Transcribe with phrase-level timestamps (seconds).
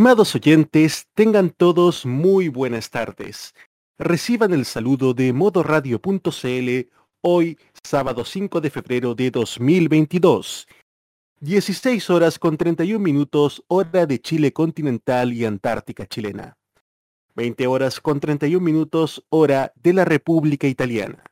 [0.00, 3.54] Estimados oyentes, tengan todos muy buenas tardes.
[3.98, 6.88] Reciban el saludo de modoradio.cl
[7.20, 10.66] hoy, sábado 5 de febrero de 2022.
[11.40, 16.56] 16 horas con 31 minutos hora de Chile continental y Antártica chilena.
[17.34, 21.22] 20 horas con 31 minutos hora de la República Italiana.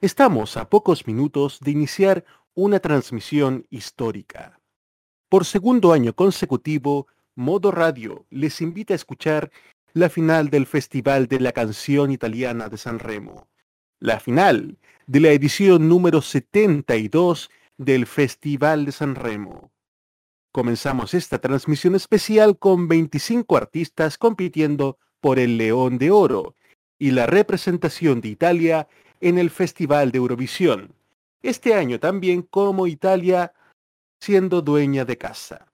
[0.00, 2.24] Estamos a pocos minutos de iniciar
[2.54, 4.58] una transmisión histórica.
[5.28, 7.08] Por segundo año consecutivo,
[7.38, 9.52] Modo Radio les invita a escuchar
[9.92, 13.46] la final del Festival de la Canción Italiana de San Remo.
[14.00, 19.70] La final de la edición número 72 del Festival de San Remo.
[20.50, 26.56] Comenzamos esta transmisión especial con 25 artistas compitiendo por el León de Oro
[26.98, 28.88] y la representación de Italia
[29.20, 30.92] en el Festival de Eurovisión.
[31.40, 33.52] Este año también como Italia
[34.18, 35.67] siendo dueña de casa.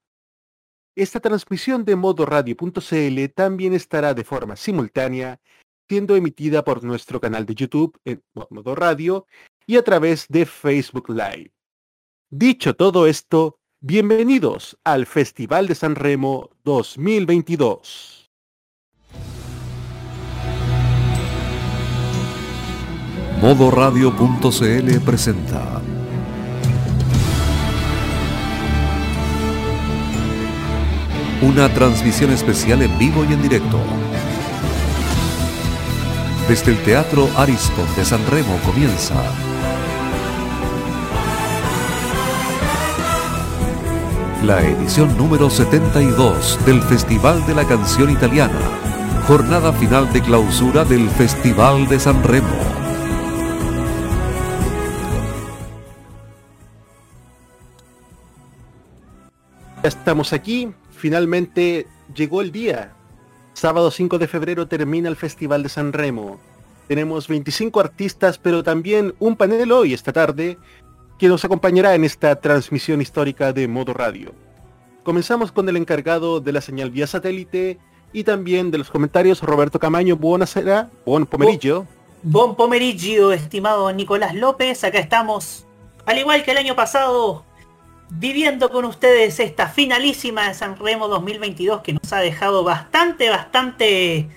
[0.96, 5.40] Esta transmisión de modoradio.cl también estará de forma simultánea
[5.88, 9.26] siendo emitida por nuestro canal de YouTube en Modo Radio
[9.66, 11.52] y a través de Facebook Live.
[12.30, 18.30] Dicho todo esto, bienvenidos al Festival de San Remo 2022.
[23.42, 25.82] Modoradio.cl presenta
[31.44, 33.78] Una transmisión especial en vivo y en directo.
[36.48, 39.14] Desde el Teatro Ariston de San Remo comienza.
[44.42, 48.58] La edición número 72 del Festival de la Canción Italiana.
[49.28, 52.48] Jornada final de clausura del Festival de San Remo.
[59.82, 60.72] Estamos aquí,
[61.04, 62.94] finalmente llegó el día.
[63.52, 66.40] Sábado 5 de febrero termina el Festival de San Remo.
[66.88, 70.56] Tenemos 25 artistas, pero también un panel hoy, esta tarde,
[71.18, 74.32] que nos acompañará en esta transmisión histórica de Modo Radio.
[75.02, 77.78] Comenzamos con el encargado de la señal vía satélite
[78.14, 81.84] y también de los comentarios, Roberto Camaño, buonasera, buen pomerillo.
[82.22, 85.66] Bon pomerillo, estimado Nicolás López, acá estamos,
[86.06, 87.44] al igual que el año pasado,
[88.10, 94.28] viviendo con ustedes esta finalísima de San Remo 2022 que nos ha dejado bastante, bastante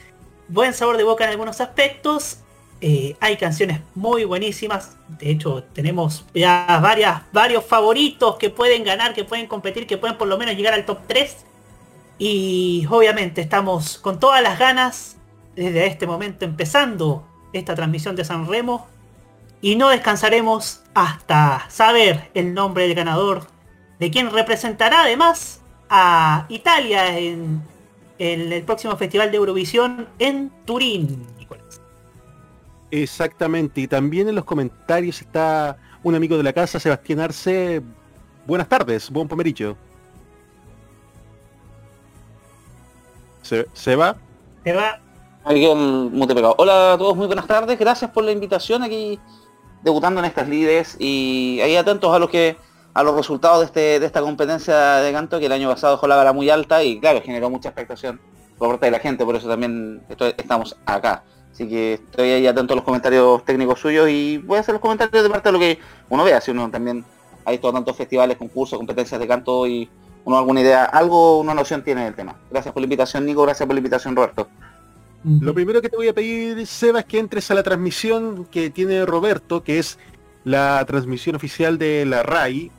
[0.48, 2.40] buen sabor de boca en algunos aspectos.
[2.80, 4.98] Eh, hay canciones muy buenísimas.
[5.08, 10.18] De hecho, tenemos ya varias, varios favoritos que pueden ganar, que pueden competir, que pueden
[10.18, 11.46] por lo menos llegar al top 3.
[12.20, 15.18] Y obviamente estamos con todas las ganas
[15.56, 18.88] desde este momento empezando esta transmisión de San Remo.
[19.60, 23.48] Y no descansaremos hasta saber el nombre del ganador
[24.00, 27.62] de quien representará además a Italia en,
[28.20, 31.82] el próximo Festival de Eurovisión en Turín, Nicolás.
[32.90, 37.82] Exactamente, y también en los comentarios está un amigo de la casa, Sebastián Arce.
[38.46, 39.76] Buenas tardes, buen pomerillo.
[43.42, 44.18] ¿Se, ¿Se va?
[44.64, 45.00] Se va.
[46.58, 47.80] Hola a todos, muy buenas tardes.
[47.80, 49.20] Gracias por la invitación aquí
[49.84, 52.58] debutando en estas lides y ahí atentos a los que
[52.98, 56.08] a los resultados de, este, de esta competencia de canto que el año pasado dejó
[56.08, 58.20] la vara muy alta y claro, generó mucha expectación
[58.58, 60.02] por parte de la gente, por eso también
[60.36, 61.24] estamos acá.
[61.52, 64.82] Así que estoy ahí atento a los comentarios técnicos suyos y voy a hacer los
[64.82, 65.78] comentarios de parte de lo que
[66.10, 67.06] uno vea, si uno también
[67.46, 69.88] ha visto tantos festivales, concursos, competencias de canto y
[70.26, 72.36] uno alguna idea, algo, una noción tiene del tema.
[72.50, 74.48] Gracias por la invitación Nico, gracias por la invitación Roberto.
[75.24, 78.72] Lo primero que te voy a pedir, Seba, es que entres a la transmisión que
[78.72, 80.00] tiene Roberto, que es
[80.46, 82.72] la transmisión oficial de la RAI,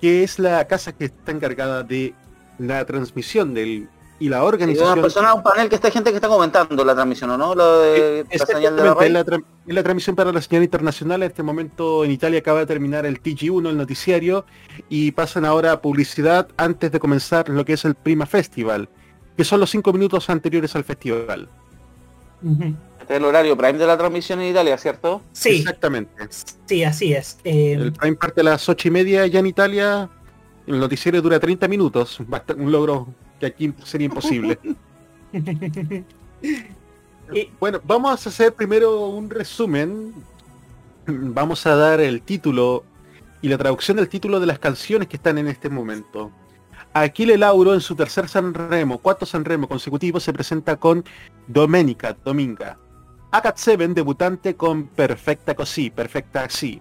[0.00, 2.14] que es la casa que está encargada de
[2.58, 3.88] la transmisión del
[4.18, 4.92] y la organización.
[4.92, 7.54] Una persona, un panel que está gente que está comentando la transmisión, ¿no?
[7.54, 11.22] Lo de, la señal de la, la, la, transmisión para la señal internacional.
[11.22, 14.46] En este momento en Italia acaba de terminar el TG1, el noticiario,
[14.88, 18.88] y pasan ahora a publicidad antes de comenzar lo que es el Prima Festival,
[19.36, 21.48] que son los cinco minutos anteriores al festival.
[23.06, 25.22] Este es el horario prime de la transmisión en Italia, ¿cierto?
[25.30, 25.60] Sí.
[25.60, 26.26] Exactamente.
[26.66, 27.38] Sí, así es.
[27.44, 27.74] Eh...
[27.74, 30.10] El prime parte a las ocho y media ya en Italia.
[30.66, 32.18] El noticiero dura 30 minutos.
[32.18, 33.06] Un logro
[33.38, 34.58] que aquí sería imposible.
[37.60, 40.12] bueno, vamos a hacer primero un resumen.
[41.06, 42.82] Vamos a dar el título
[43.40, 46.32] y la traducción del título de las canciones que están en este momento.
[46.92, 51.04] Aquile Lauro en su tercer Sanremo, cuarto Sanremo consecutivo, se presenta con
[51.46, 52.78] Domenica, Dominga.
[53.36, 56.80] Acat Seven, debutante con Perfecta Così, Perfecta Así.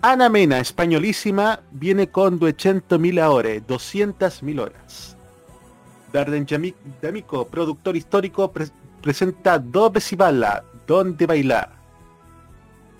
[0.00, 5.14] Ana Mena, españolísima, viene con 200.000 ore, 200.000 horas.
[6.10, 6.46] Darden
[7.02, 8.50] D'Amico, productor histórico,
[9.02, 11.70] presenta Dove si balla, Donde bailar.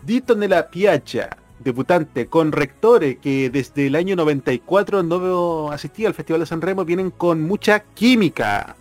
[0.03, 6.41] Dito Nella Piaggia, debutante con Rectore, que desde el año 94 no asistía al Festival
[6.41, 8.77] de San Remo, vienen con mucha química.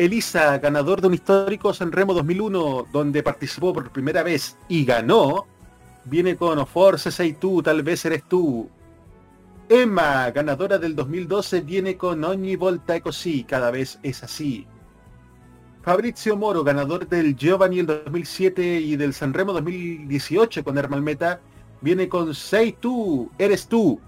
[0.00, 5.46] Elisa, ganador de un histórico San Remo 2001, donde participó por primera vez y ganó,
[6.06, 8.70] viene con Force Say Tú, tal vez eres tú.
[9.68, 13.02] Emma, ganadora del 2012, viene con Ogni Volta e
[13.46, 14.66] cada vez es así.
[15.82, 21.40] Fabrizio Moro, ganador del Giovanni el 2007 y del Sanremo 2018 con Hermalmeta,
[21.82, 24.00] viene con Sei tú, eres tú.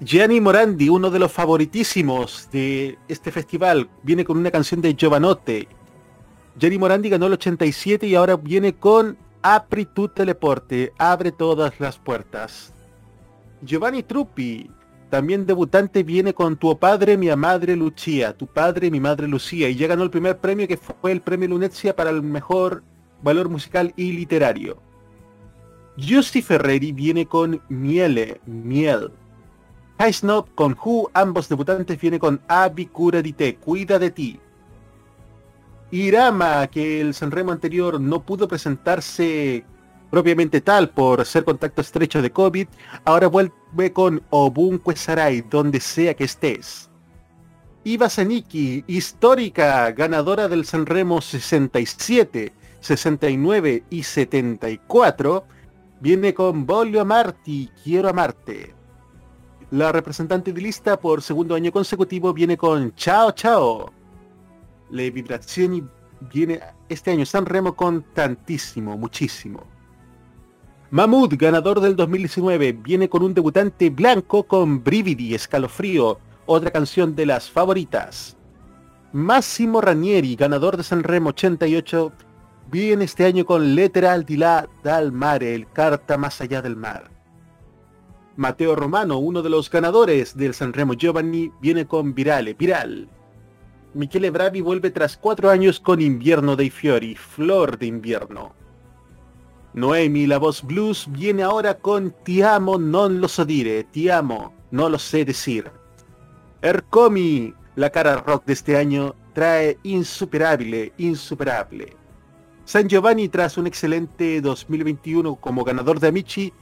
[0.00, 5.68] Gianni Morandi, uno de los favoritísimos de este festival, viene con una canción de Giovanotte.
[6.58, 11.96] Gianni Morandi ganó el 87 y ahora viene con Apri tu teleporte, abre todas las
[11.98, 12.74] puertas.
[13.62, 14.70] Giovanni Truppi,
[15.08, 19.76] también debutante, viene con Tu padre, mi madre Lucía, Tu padre, mi madre Lucía, y
[19.76, 22.82] ya ganó el primer premio que fue el premio Lunezia para el mejor
[23.22, 24.76] valor musical y literario.
[25.96, 29.10] Giussi Ferreri viene con Miele, Miel.
[29.98, 34.38] High Snob con Who, ambos debutantes viene con Abi Cura di Te, Cuida de ti.
[35.90, 39.64] Irama, que el Sanremo anterior no pudo presentarse
[40.10, 42.68] propiamente tal por ser contacto estrecho de COVID,
[43.04, 46.90] ahora vuelve con Obunque Sarai, donde sea que estés.
[47.84, 55.44] Iva Saniki, histórica ganadora del Sanremo 67, 69 y 74,
[56.00, 58.75] viene con Voglio amarti, quiero amarte.
[59.76, 63.92] La representante de lista por segundo año consecutivo viene con Chao Chao.
[64.88, 65.84] Le Vibrazioni
[66.32, 69.64] viene este año San Remo con tantísimo, muchísimo.
[70.88, 77.26] Mamut, ganador del 2019, viene con un debutante blanco con Brividi, Escalofrío, otra canción de
[77.26, 78.34] las favoritas.
[79.12, 82.12] Massimo Ranieri, ganador de San Remo 88,
[82.70, 87.15] viene este año con Letteral di la dal mare, el carta más allá del mar.
[88.36, 93.08] Mateo Romano, uno de los ganadores del Sanremo Giovanni, viene con Virale, Viral.
[93.94, 98.54] Michele Bravi vuelve tras cuatro años con Invierno dei Fiori, Flor de Invierno.
[99.72, 104.52] Noemi, la voz blues, viene ahora con Ti amo, non lo so dire, ti amo,
[104.70, 105.70] no lo sé decir.
[106.60, 111.94] Ercomi, la cara rock de este año, trae insuperable, insuperable.
[112.64, 116.52] San Giovanni, tras un excelente 2021 como ganador de Amici,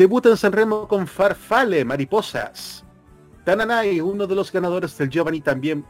[0.00, 2.86] Debuta en Sanremo con Farfalle, Mariposas.
[3.44, 5.84] Tananay, uno de los ganadores del Giovanni también,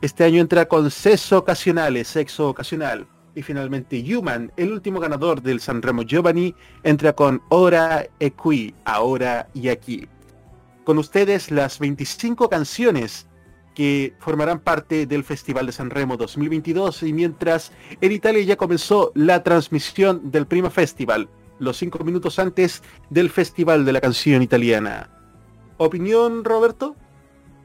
[0.00, 3.08] este año entra con Sexo Ocasional, Sexo Ocasional.
[3.34, 6.54] Y finalmente Human, el último ganador del Sanremo Giovanni,
[6.84, 10.06] entra con Ora e Qui, Ahora y Aquí.
[10.84, 13.26] Con ustedes las 25 canciones
[13.74, 19.42] que formarán parte del Festival de Sanremo 2022 y mientras en Italia ya comenzó la
[19.42, 25.10] transmisión del Prima Festival, los cinco minutos antes del Festival de la Canción Italiana.
[25.78, 26.96] ¿Opinión, Roberto?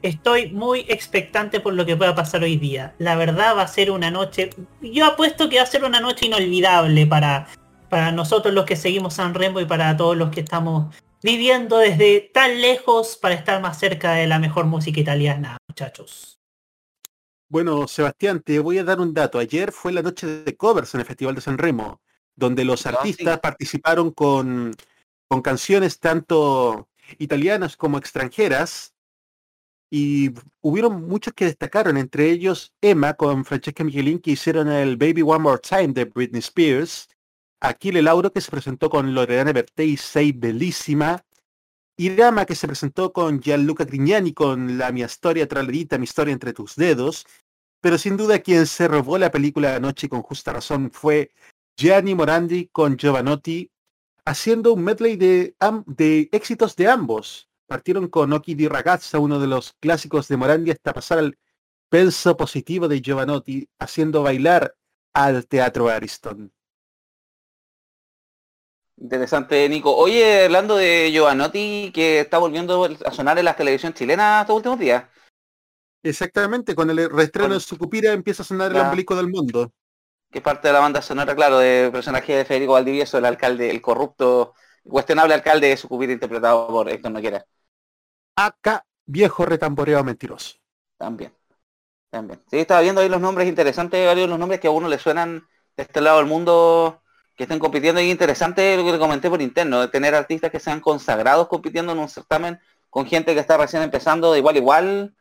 [0.02, 2.94] Estoy muy expectante por lo que pueda pasar hoy día.
[2.98, 4.50] La verdad va a ser una noche...
[4.80, 7.46] Yo apuesto que va a ser una noche inolvidable para,
[7.88, 12.20] para nosotros los que seguimos San Remo y para todos los que estamos viviendo desde
[12.34, 16.40] tan lejos para estar más cerca de la mejor música italiana, muchachos.
[17.48, 19.38] Bueno, Sebastián, te voy a dar un dato.
[19.38, 22.00] Ayer fue la noche de covers en el Festival de San Remo
[22.36, 24.74] donde los artistas participaron con,
[25.28, 28.94] con canciones tanto italianas como extranjeras
[29.90, 30.30] y
[30.62, 35.40] hubieron muchos que destacaron, entre ellos Emma con Francesca Michelin que hicieron el Baby One
[35.40, 37.08] More Time de Britney Spears,
[37.60, 41.22] Aquile Lauro que se presentó con Loredana Berté y Sei Bellísima,
[41.98, 46.54] Irama que se presentó con Gianluca Grignani con La Mi Historia Tralerita, Mi Historia Entre
[46.54, 47.26] Tus Dedos,
[47.82, 51.32] pero sin duda quien se robó la película anoche con justa razón fue
[51.82, 53.68] Gianni Morandi con Giovanotti,
[54.24, 57.48] haciendo un medley de, de éxitos de ambos.
[57.66, 61.36] Partieron con Oki di Ragazza, uno de los clásicos de Morandi, hasta pasar al
[61.88, 64.76] penso positivo de Giovanotti, haciendo bailar
[65.12, 66.52] al Teatro Ariston.
[68.98, 69.92] Interesante, Nico.
[69.96, 74.78] Oye, hablando de Giovanotti, que está volviendo a sonar en la televisión chilena estos últimos
[74.78, 75.06] días.
[76.04, 79.72] Exactamente, con el reestreno de Sucupira empieza a sonar el ombligo del mundo
[80.32, 83.70] que es parte de la banda sonora, claro, de personaje de Federico Valdivieso, el alcalde,
[83.70, 87.44] el corrupto, cuestionable alcalde de Sucupira interpretado por Héctor Noguera.
[88.34, 90.56] Acá, viejo retamboreado mentiroso.
[90.96, 91.34] También.
[92.10, 92.40] También.
[92.50, 94.98] Sí, estaba viendo ahí los nombres interesantes, varios de los nombres que a uno le
[94.98, 95.46] suenan
[95.76, 97.02] de este lado del mundo
[97.36, 100.60] que estén compitiendo y interesante lo que le comenté por interno, de tener artistas que
[100.60, 102.58] sean consagrados compitiendo en un certamen
[102.88, 105.14] con gente que está recién empezando de igual igual,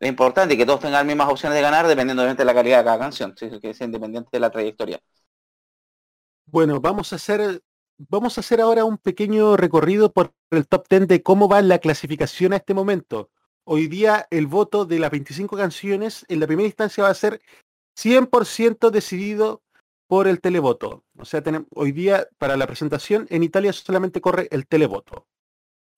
[0.00, 2.98] es importante que todos tengan mismas opciones de ganar dependiendo de la calidad de cada
[2.98, 5.00] canción, independiente de la trayectoria.
[6.46, 7.62] Bueno, vamos a hacer
[8.08, 11.78] vamos a hacer ahora un pequeño recorrido por el top 10 de cómo va la
[11.78, 13.30] clasificación a este momento.
[13.64, 17.42] Hoy día el voto de las 25 canciones en la primera instancia va a ser
[17.94, 19.62] 100% decidido
[20.06, 21.04] por el televoto.
[21.18, 21.42] O sea,
[21.74, 25.26] hoy día para la presentación en Italia solamente corre el televoto.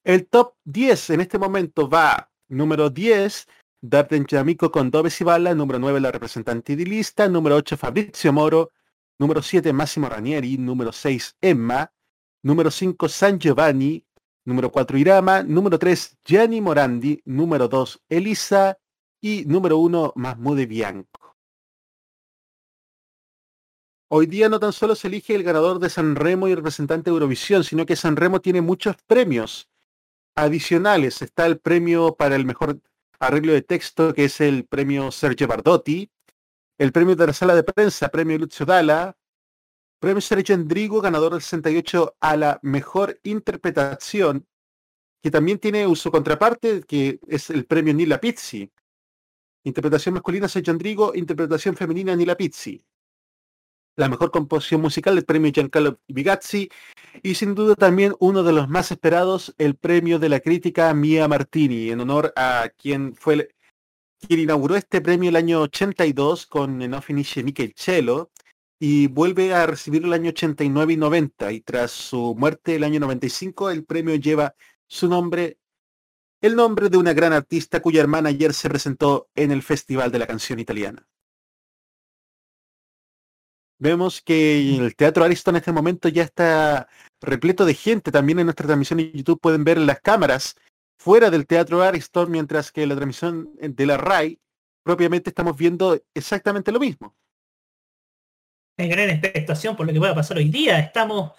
[0.05, 3.47] El top 10 en este momento va número 10,
[3.85, 8.71] Darden Yamico con Dove Sibala, número 9 la representante de lista, número 8 Fabrizio Moro,
[9.19, 11.93] número 7 Massimo Ranieri, número 6 Emma,
[12.45, 14.07] número 5 San Giovanni,
[14.45, 18.79] número 4 Irama, número 3 Gianni Morandi, número 2 Elisa
[19.21, 21.37] y número 1 Mahmoud Bianco.
[24.07, 27.11] Hoy día no tan solo se elige el ganador de San Remo y el representante
[27.11, 29.69] de Eurovisión, sino que San Remo tiene muchos premios
[30.37, 31.21] adicionales.
[31.21, 32.79] Está el premio para el mejor
[33.27, 36.11] arreglo de texto, que es el premio Sergio Bardotti,
[36.79, 39.17] el premio de la sala de prensa, premio Lucio Dalla,
[40.01, 44.47] premio Sergio Endrigo, ganador del 68 a la mejor interpretación,
[45.23, 48.73] que también tiene uso contraparte, que es el premio Nila Pizzi.
[49.65, 52.85] Interpretación masculina Sergio Endrigo, interpretación femenina Nila Pizzi
[53.97, 56.71] la mejor composición musical, el premio Giancarlo Bigazzi,
[57.23, 61.29] y sin duda también uno de los más esperados, el premio de la crítica Mia
[61.29, 63.55] Martini, en honor a quien fue
[64.27, 67.45] quien inauguró este premio el año 82 con No Finisce
[67.75, 68.31] Cello
[68.79, 73.01] y vuelve a recibirlo el año 89 y 90 y tras su muerte el año
[73.01, 74.55] 95 el premio lleva
[74.87, 75.59] su nombre,
[76.41, 80.19] el nombre de una gran artista cuya hermana ayer se presentó en el Festival de
[80.19, 81.07] la Canción Italiana.
[83.83, 86.89] Vemos que el Teatro Ariston en este momento ya está
[87.21, 88.13] repleto de gente.
[88.13, 90.55] También en nuestra transmisión en YouTube pueden ver las cámaras
[91.01, 94.39] fuera del Teatro Ariston, mientras que la transmisión de la RAI
[94.85, 97.17] propiamente estamos viendo exactamente lo mismo.
[98.79, 100.79] Hay gran expectación por lo que va a pasar hoy día.
[100.79, 101.33] Estamos...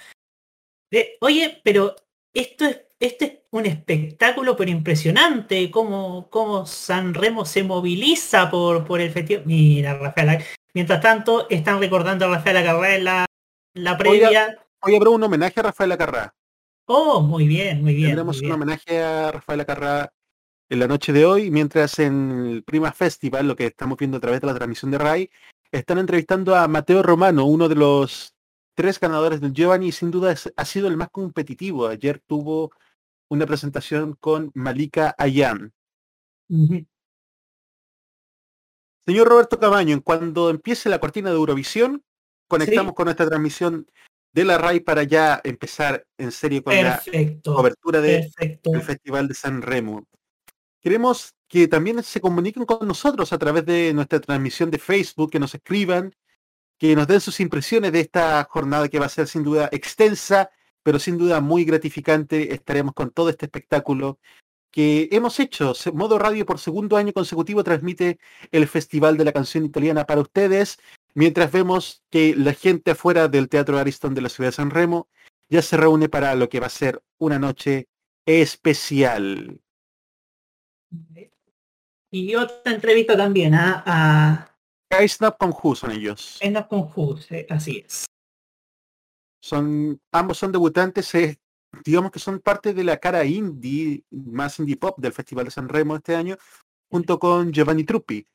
[1.22, 1.96] Oye, pero
[2.36, 8.86] esto es, este es un espectáculo pero impresionante, cómo, cómo San Remo se moviliza por,
[8.86, 9.46] por el festival.
[9.46, 13.26] Mira, Rafael, Mientras tanto, están recordando a Rafael Acarrá en la,
[13.76, 14.58] la previa.
[14.82, 16.36] Hoy, habrá un homenaje a Rafael Acarrá.
[16.86, 18.10] Oh, muy bien, muy bien.
[18.10, 20.12] Tendremos un homenaje a Rafael Acarrá
[20.70, 24.20] en la noche de hoy, mientras en el Prima Festival, lo que estamos viendo a
[24.20, 25.30] través de la transmisión de RAI,
[25.72, 28.34] están entrevistando a Mateo Romano, uno de los
[28.76, 31.88] tres ganadores del Giovanni, y sin duda ha sido el más competitivo.
[31.88, 32.72] Ayer tuvo
[33.30, 35.72] una presentación con Malika Ayan.
[39.06, 42.04] Señor Roberto Cabaño, cuando empiece la cortina de Eurovisión,
[42.48, 43.86] conectamos con nuestra transmisión
[44.34, 47.02] de la RAI para ya empezar en serio con la
[47.44, 48.32] cobertura del
[48.82, 50.06] Festival de San Remo.
[50.82, 55.40] Queremos que también se comuniquen con nosotros a través de nuestra transmisión de Facebook, que
[55.40, 56.14] nos escriban,
[56.80, 60.50] que nos den sus impresiones de esta jornada que va a ser sin duda extensa,
[60.82, 62.54] pero sin duda muy gratificante.
[62.54, 64.20] Estaremos con todo este espectáculo
[64.74, 65.74] que hemos hecho.
[65.94, 68.18] Modo Radio por segundo año consecutivo transmite
[68.52, 70.80] el Festival de la Canción Italiana para ustedes,
[71.14, 75.08] mientras vemos que la gente afuera del Teatro Ariston de la ciudad de San Remo
[75.48, 77.88] ya se reúne para lo que va a ser una noche
[78.26, 79.62] especial.
[82.10, 83.84] Y otra entrevista también ¿ah?
[83.86, 84.50] a...
[84.90, 85.08] a...
[85.08, 86.40] Snap con Who son ellos.
[86.42, 88.06] Snap con Who, así es.
[89.40, 91.14] Son, ambos son debutantes,
[91.84, 95.70] digamos que son parte de la cara indie, más indie pop del Festival de San
[95.70, 96.38] Remo este año,
[96.90, 98.26] junto con Giovanni Truppi.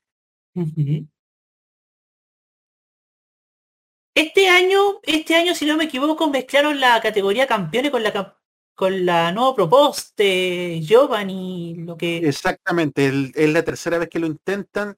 [4.15, 8.39] Este año, este año, si no me equivoco, mezclaron la categoría campeones con la
[8.75, 12.19] con la nueva propuesta Giovanni, lo que.
[12.19, 14.97] Exactamente, es la tercera vez que lo intentan.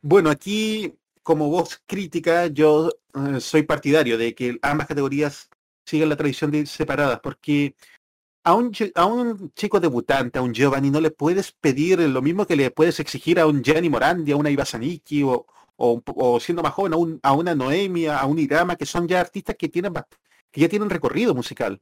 [0.00, 5.48] Bueno, aquí, como voz crítica, yo eh, soy partidario de que ambas categorías
[5.84, 7.74] sigan la tradición de ir separadas, porque
[8.44, 12.46] a un, a un chico debutante, a un Giovanni, no le puedes pedir lo mismo
[12.46, 15.46] que le puedes exigir a un Gianni Morandi, a una Ibasaniki o,
[15.76, 19.20] o, siendo más joven, a, un, a una Noemia, a un Irama, que son ya
[19.20, 19.92] artistas que tienen
[20.50, 21.80] que ya tienen recorrido musical.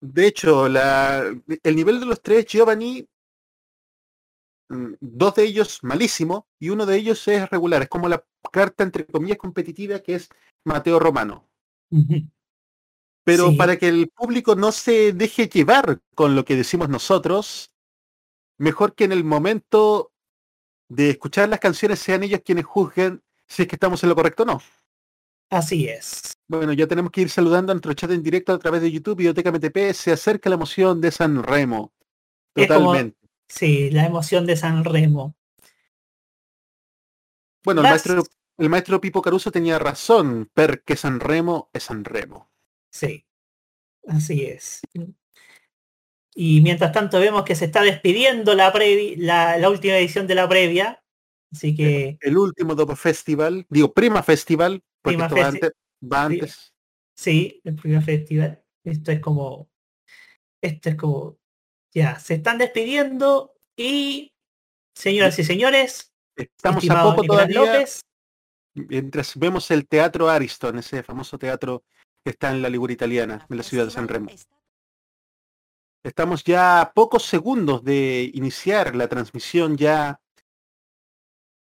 [0.00, 1.24] De hecho, la,
[1.62, 3.06] el nivel de los tres Giovanni,
[4.68, 7.82] mm, dos de ellos malísimo y uno de ellos es regular.
[7.82, 10.28] Es como la carta entre comillas competitiva que es
[10.64, 11.48] Mateo Romano.
[13.24, 17.72] Pero para que el público no se deje llevar con lo que decimos nosotros,
[18.58, 20.12] mejor que en el momento
[20.88, 24.42] de escuchar las canciones sean ellos quienes juzguen si es que estamos en lo correcto
[24.44, 24.60] o no.
[25.50, 26.32] Así es.
[26.48, 29.16] Bueno, ya tenemos que ir saludando a nuestro chat en directo a través de YouTube,
[29.16, 31.92] Biblioteca MTP, se acerca la emoción de San Remo.
[32.54, 33.18] Es como- Totalmente.
[33.48, 35.34] Sí, la emoción de San Remo.
[37.64, 38.24] Bueno, el maestro,
[38.62, 42.52] el maestro Pipo Caruso tenía razón, perché San Remo es San Remo.
[42.92, 43.26] Sí,
[44.06, 44.80] así es.
[46.34, 48.72] Y mientras tanto vemos que se está despidiendo la,
[49.16, 51.02] la, la última edición de la previa.
[51.52, 55.70] Así que El último Dopo Festival, digo Prima Festival, porque Prima esto va antes,
[56.04, 56.34] va Sí.
[56.34, 56.74] antes.
[57.16, 58.64] sí, el primer festival.
[58.84, 59.68] Esto es como.
[60.62, 61.36] Esto es como.
[61.92, 64.32] Ya, se están despidiendo y.
[64.94, 68.00] Señoras y señores, Estamos a poco todavía, López,
[68.74, 71.84] mientras vemos el Teatro Ariston, ese famoso teatro
[72.24, 74.30] que está en la Liguria italiana, en la ciudad de San Remo.
[76.04, 80.20] Estamos ya a pocos segundos de iniciar la transmisión, ya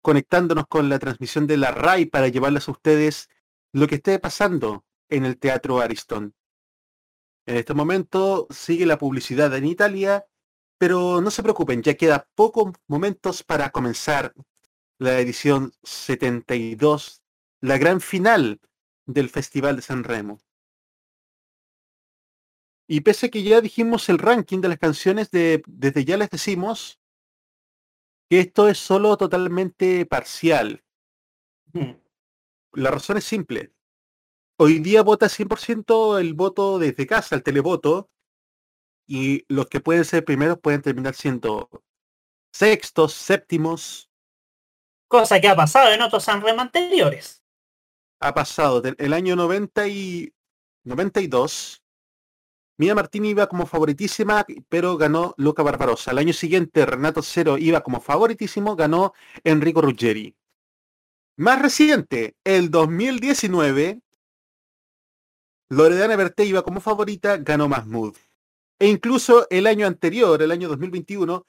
[0.03, 3.29] conectándonos con la transmisión de la RAI para llevarles a ustedes
[3.73, 6.35] lo que esté pasando en el Teatro Ariston.
[7.47, 10.27] En este momento sigue la publicidad en Italia,
[10.79, 14.35] pero no se preocupen, ya queda pocos momentos para comenzar
[14.99, 17.23] la edición 72,
[17.61, 18.61] la gran final
[19.07, 20.39] del Festival de San Remo.
[22.89, 26.31] Y pese a que ya dijimos el ranking de las canciones, de, desde ya les
[26.31, 27.01] decimos
[28.29, 30.85] que esto es solo totalmente parcial.
[31.73, 31.93] mm,
[32.75, 33.73] La razón es simple.
[34.59, 38.11] Hoy día vota 100% el voto desde casa, el televoto,
[39.07, 41.71] y los que pueden ser primeros pueden terminar siendo
[42.53, 44.11] sextos, séptimos.
[45.17, 47.43] Cosa que ha pasado en otros San Remo anteriores.
[48.21, 50.33] Ha pasado el año 90 y
[50.85, 51.83] 92.
[52.79, 56.11] Mía Martini iba como favoritísima, pero ganó Luca Barbarossa.
[56.11, 60.37] El año siguiente Renato Cero iba como favoritísimo, ganó Enrico Ruggeri.
[61.39, 64.03] Más reciente, el 2019,
[65.71, 68.17] Loredana Berté iba como favorita, ganó Mahmoud.
[68.79, 71.47] E incluso el año anterior, el año 2021,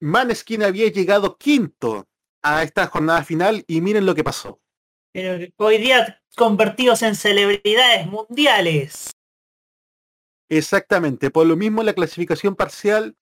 [0.00, 2.06] Maneskin había llegado quinto
[2.42, 4.60] a esta jornada final y miren lo que pasó.
[5.12, 9.10] Pero hoy día convertidos en celebridades mundiales.
[10.48, 13.16] Exactamente, por lo mismo la clasificación parcial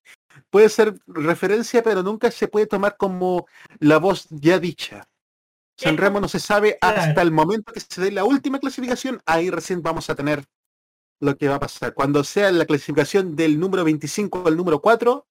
[0.51, 3.47] puede ser referencia, pero nunca se puede tomar como
[3.81, 5.09] la voz ya dicha.
[5.77, 7.01] San Remo no se sabe claro.
[7.01, 10.45] hasta el momento que se dé la última clasificación, ahí recién vamos a tener
[11.21, 11.95] lo que va a pasar.
[11.95, 15.27] Cuando sea la clasificación del número 25 al número 4,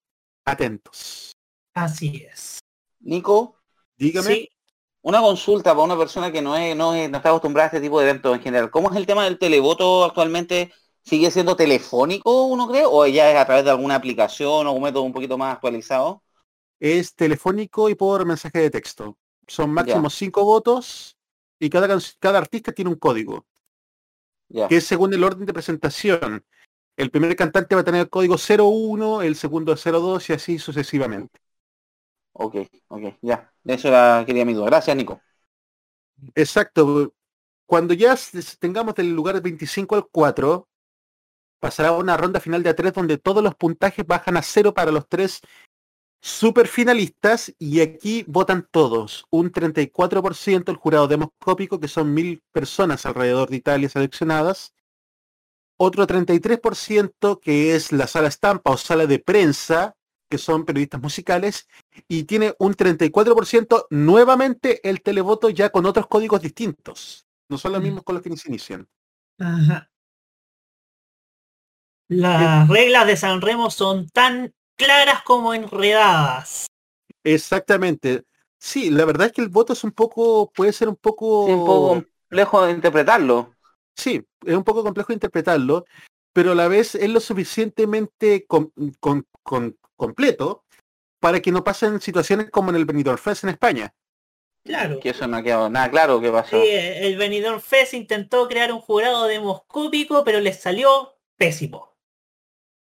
[0.46, 1.32] atentos.
[1.74, 2.60] Así es.
[3.00, 3.58] Nico,
[3.98, 4.28] Dígame.
[4.28, 4.50] Sí,
[5.02, 7.82] una consulta para una persona que no, es, no, es- no está acostumbrada a este
[7.82, 8.72] tipo de eventos en general.
[8.72, 10.72] ¿Cómo es el tema del televoto actualmente?
[11.04, 12.84] ¿Sigue siendo telefónico, uno cree?
[12.86, 16.24] ¿O ya es a través de alguna aplicación o un método un poquito más actualizado?
[16.80, 19.18] Es telefónico y por mensaje de texto.
[19.48, 21.18] Son máximo 5 votos
[21.60, 21.88] y cada,
[22.38, 23.46] artista tiene un código.
[24.50, 24.68] Ya.
[24.68, 26.46] que es según el orden de presentación.
[26.98, 31.40] El primer cantante va a tener el código 01, el segundo 02 y así sucesivamente.
[32.38, 32.56] Ok,
[32.90, 33.50] ok, ya.
[33.64, 34.66] Eso era, quería mi duda.
[34.66, 35.22] Gracias, Nico.
[36.36, 37.14] Exacto.
[37.66, 38.16] Cuando ya
[38.60, 40.68] tengamos del lugar 25 al 4,
[41.60, 45.08] pasará una ronda final de A3 donde todos los puntajes bajan a cero para los
[45.08, 45.42] tres
[46.22, 49.26] super finalistas y aquí votan todos.
[49.30, 54.74] Un 34% el jurado demoscópico, que son mil personas alrededor de Italia seleccionadas.
[55.78, 59.95] Otro 33% que es la sala estampa o sala de prensa,
[60.30, 61.68] que son periodistas musicales.
[62.08, 67.26] Y tiene un 34% nuevamente el televoto ya con otros códigos distintos.
[67.50, 67.84] No son los Mm.
[67.84, 68.88] mismos con los que se inician.
[69.40, 69.90] Ajá.
[72.08, 76.68] Las reglas de San Remo son tan claras como enredadas.
[77.24, 78.24] Exactamente.
[78.60, 81.46] Sí, la verdad es que el voto es un poco, puede ser un poco...
[81.48, 83.54] Sí, un poco complejo de interpretarlo.
[83.96, 85.86] Sí, es un poco complejo interpretarlo,
[86.34, 90.64] pero a la vez es lo suficientemente com- con- con- completo
[91.20, 93.94] para que no pasen situaciones como en el Benidorm Fest en España.
[94.64, 95.00] Claro.
[95.00, 96.60] Que eso no ha quedado nada claro qué pasó.
[96.60, 101.96] Sí, el Benidorm Fest intentó crear un jurado demoscópico, pero les salió pésimo.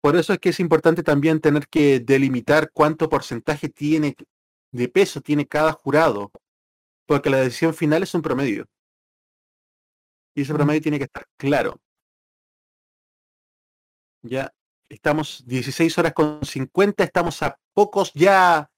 [0.01, 4.17] Por eso es que es importante también tener que delimitar cuánto porcentaje tiene
[4.71, 6.31] de peso tiene cada jurado,
[7.07, 8.67] porque la decisión final es un promedio.
[10.35, 11.81] Y ese promedio tiene que estar claro.
[14.23, 14.53] Ya
[14.89, 18.71] estamos 16 horas con 50, estamos a pocos ya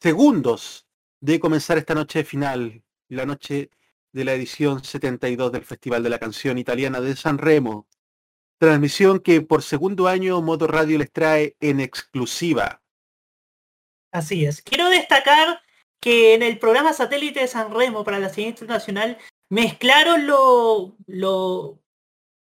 [0.00, 0.86] segundos
[1.20, 3.70] de comenzar esta noche final, la noche
[4.12, 7.86] de la edición 72 del Festival de la Canción Italiana de San Remo.
[8.58, 12.82] Transmisión que por segundo año Modo Radio les trae en exclusiva.
[14.12, 14.62] Así es.
[14.62, 15.60] Quiero destacar
[16.00, 19.18] que en el programa satélite de San Remo para la señal internacional
[19.50, 20.26] mezclaron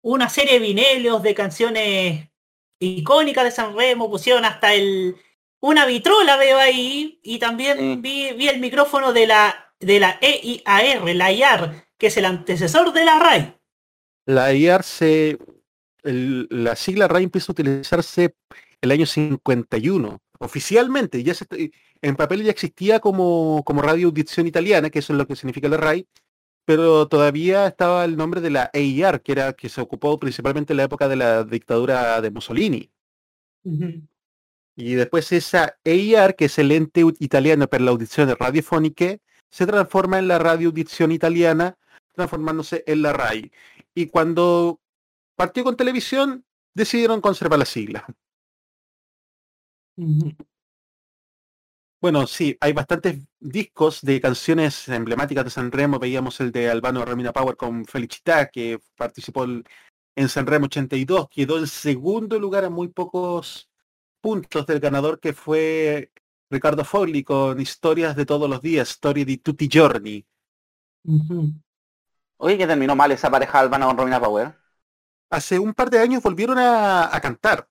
[0.01, 2.29] una serie de vinilios de canciones
[2.85, 5.15] icónicas de San Remo, pusieron hasta el,
[5.59, 11.03] una vitrola veo ahí y también vi, vi, el micrófono de la, de la EIAR,
[11.15, 13.57] la IAR, que es el antecesor de la RAI.
[14.25, 15.37] La IAR se...
[16.03, 18.35] la sigla RAI empieza a utilizarse
[18.81, 21.23] el año 51, oficialmente.
[21.23, 21.45] Ya se,
[22.01, 25.67] en papel ya existía como, como radio audición italiana, que eso es lo que significa
[25.67, 26.07] la RAI,
[26.65, 30.77] pero todavía estaba el nombre de la EIR, que era que se ocupó principalmente en
[30.77, 32.91] la época de la dictadura de Mussolini.
[34.75, 39.17] Y después esa EIR, que es el ente italiano para la audición radiofónica,
[39.49, 41.77] se transforma en la radio audición italiana,
[42.13, 43.51] transformándose en la RAI.
[43.93, 44.81] Y cuando
[45.35, 48.05] partió con televisión, decidieron conservar la sigla.
[52.05, 55.97] Bueno, sí, hay bastantes discos de canciones emblemáticas de San Remo.
[55.97, 61.27] Veíamos el de Albano Romina Power con Felicità, que participó en San Remo 82.
[61.29, 63.71] Quedó en segundo lugar a muy pocos
[64.21, 66.11] puntos del ganador, que fue
[66.51, 70.23] Ricardo Fogli con Historias de todos los días, Story di tutti giorni.
[72.37, 74.55] Oye, que terminó mal esa pareja Albano con Romina Power.
[75.31, 77.67] Hace un par de años volvieron a cantar.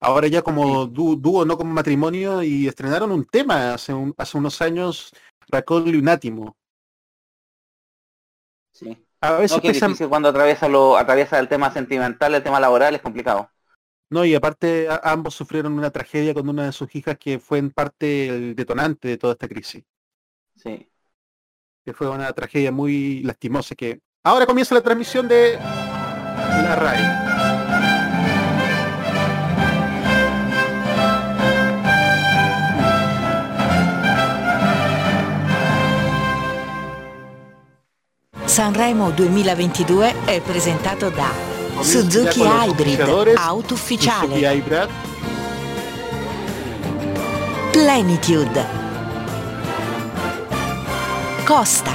[0.00, 5.12] Ahora ya como dúo, no como matrimonio, y estrenaron un tema hace, hace unos años,
[5.48, 6.56] Racol Unátimo.
[8.72, 9.06] Sí.
[9.20, 9.58] A veces
[10.08, 13.50] cuando atraviesa, lo, atraviesa el tema sentimental, el tema laboral, es complicado.
[14.08, 17.70] No, y aparte ambos sufrieron una tragedia con una de sus hijas que fue en
[17.70, 19.82] parte el detonante de toda esta crisis.
[20.54, 20.88] Sí.
[21.84, 24.00] Que fue una tragedia muy lastimosa que...
[24.22, 27.45] Ahora comienza la transmisión de la RAI.
[38.46, 41.28] Sanremo 2022 è presentato da
[41.80, 44.38] Suzuki Hybrid, auto ufficiale.
[47.72, 48.64] Plenitude.
[51.44, 51.90] Costa.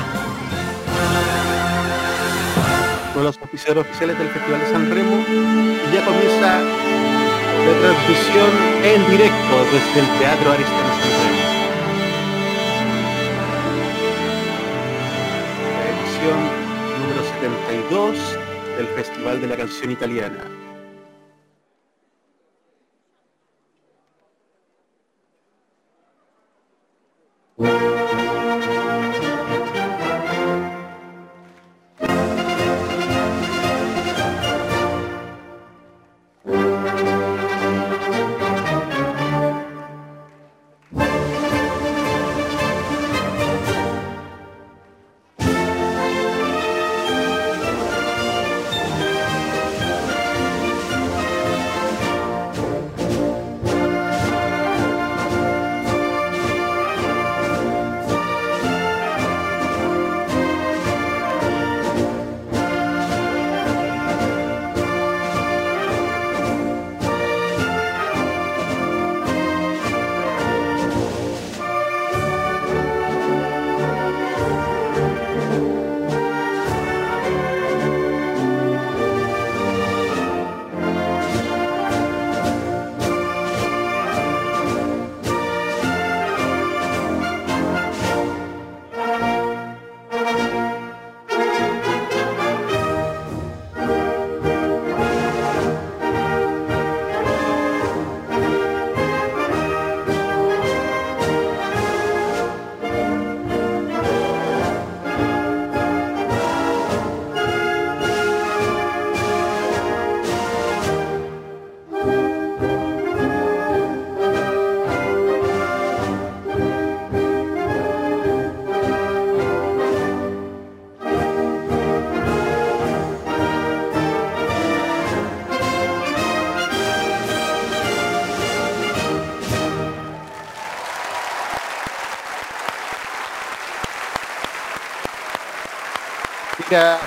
[3.13, 8.49] Con los oficiales oficiales del Festival de Sanremo y ya comienza la transmisión
[8.83, 11.40] en directo desde el Teatro Sanremo.
[17.91, 18.37] 72
[18.77, 20.45] del Festival de la Canción Italiana.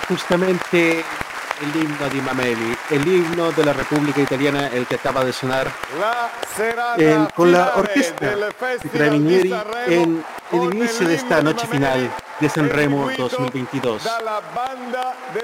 [0.08, 1.04] Justamente
[1.62, 5.68] el himno de Mameli, el himno de la República Italiana, el que acaba de sonar
[7.34, 8.34] con la orquesta
[8.82, 9.54] de Carabinieri
[9.86, 14.02] en el inicio de esta noche final de Sanremo 2022.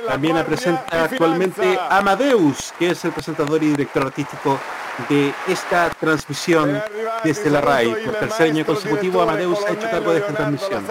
[0.07, 4.59] También la presenta actualmente Amadeus, que es el presentador y director artístico
[5.09, 6.83] de esta transmisión
[7.25, 8.05] desde la RAI.
[8.05, 10.85] Por tercer año consecutivo, Amadeus ha hecho cargo de esta transmisión.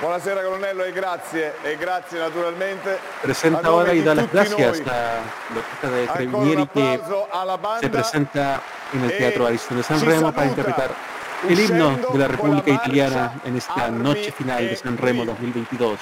[0.00, 3.00] Buonasera colonnello e grazie, e grazie naturalmente.
[3.20, 7.00] Presenta ahora y da las gracias a la orquesta de Carabinieri que
[7.80, 10.94] se presenta en el Teatro Ariston de San Remo para interpretar
[11.48, 15.98] el himno de la República Italiana en esta noche final de San Remo 2022.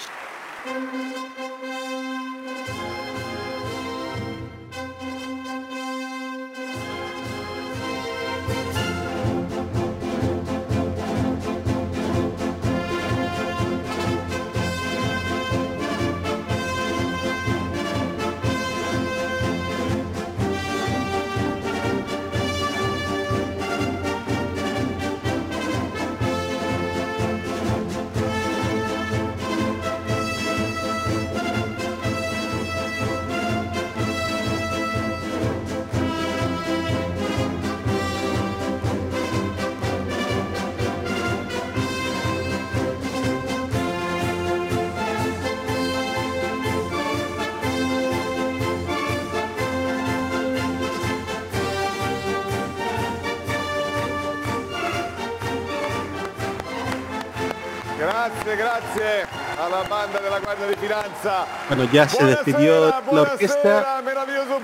[61.68, 64.02] Bueno, ya se despidió la orquesta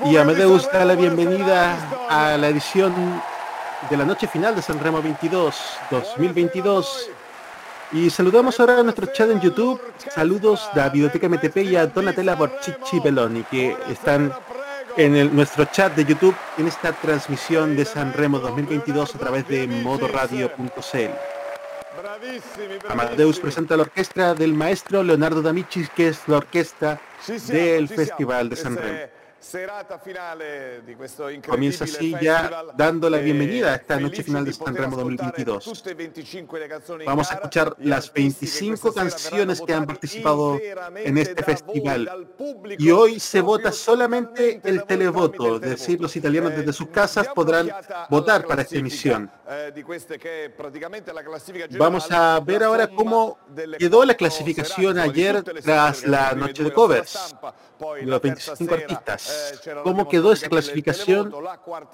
[0.04, 1.76] y a Amadeus da la bienvenida
[2.08, 2.94] a la edición
[3.90, 5.56] de la noche final de San Remo 22
[5.90, 7.10] 2022.
[7.92, 9.80] Y saludamos ahora a nuestro chat en YouTube.
[10.14, 14.32] Saludos de la Biblioteca MTP y a Donatella Borchichi Belloni, que están
[14.96, 19.66] en nuestro chat de YouTube en esta transmisión de San Remo 2022 a través de
[19.66, 21.31] modoradio.cl.
[22.88, 27.00] Amadeus presenta la orquesta del maestro Leonardo D'Amicis, que es la orquesta
[27.48, 29.21] del Festival de San Remo.
[31.44, 35.84] Comienza así ya dando la bienvenida a esta noche final de San Remo 2022.
[37.04, 40.60] Vamos a escuchar las 25 canciones que han participado
[40.94, 42.28] en este festival.
[42.78, 47.68] Y hoy se vota solamente el televoto, es decir, los italianos desde sus casas podrán
[48.08, 49.30] votar para esta emisión.
[51.78, 53.38] Vamos a ver ahora cómo
[53.78, 57.34] quedó la clasificación ayer tras la noche de covers
[58.02, 59.60] los 25 artistas.
[59.66, 61.32] Eh, ¿Cómo quedó esa clasificación?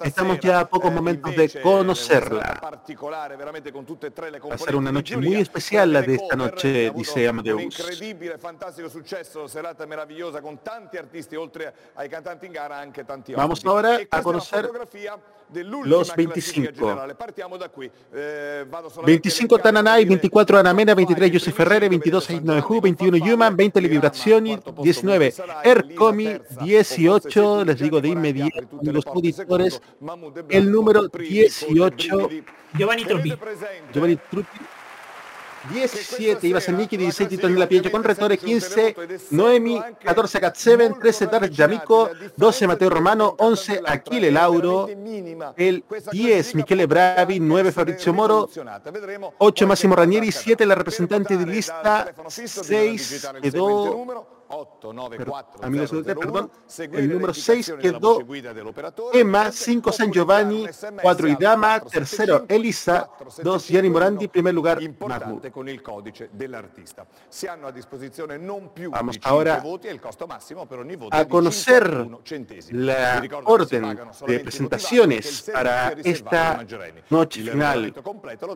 [0.01, 2.59] Estamos ya a pocos momentos de conocerla.
[2.61, 7.77] Va a ser una noche muy especial la de esta noche, dice Amadeus.
[13.35, 14.69] Vamos ahora a conocer
[15.83, 16.97] los 25.
[19.05, 25.33] 25 Tananay, 24 Anamena, 23 Josef Ferrere, 22 Ju, 21 Yuman, 20 Vibrazioni, 19
[25.63, 29.81] Ercomi, 18, les digo de inmediato, los auditores,
[30.49, 32.29] el número 18
[32.73, 33.33] Giovanni Truppi.
[33.91, 34.78] Giovanni Truppi
[35.71, 38.95] 17 iba a ser Nicky, 16 Tito la Pietro con retore, 15
[39.31, 44.87] Noemi, 14 Cat 7, 13 Tar Yamico, 12 Mateo Romano, 11 Aquile Lauro,
[45.57, 48.49] el 10 Michele Bravi, 9 Fabrizio Moro,
[49.37, 54.38] 8 Massimo Ranieri, 7 la representante de lista, 6 quedó
[55.61, 56.51] amigos perdón,
[56.93, 58.19] el número 6 quedó
[59.13, 60.65] Emma, 5 San Giovanni,
[61.01, 63.09] 4 Idama, tercero Elisa,
[63.43, 65.41] 2 Gianni Morandi, primer lugar Mahmoud.
[68.91, 69.63] Vamos ahora
[71.11, 72.09] a conocer
[72.71, 76.65] la orden de presentaciones para esta
[77.09, 77.93] noche final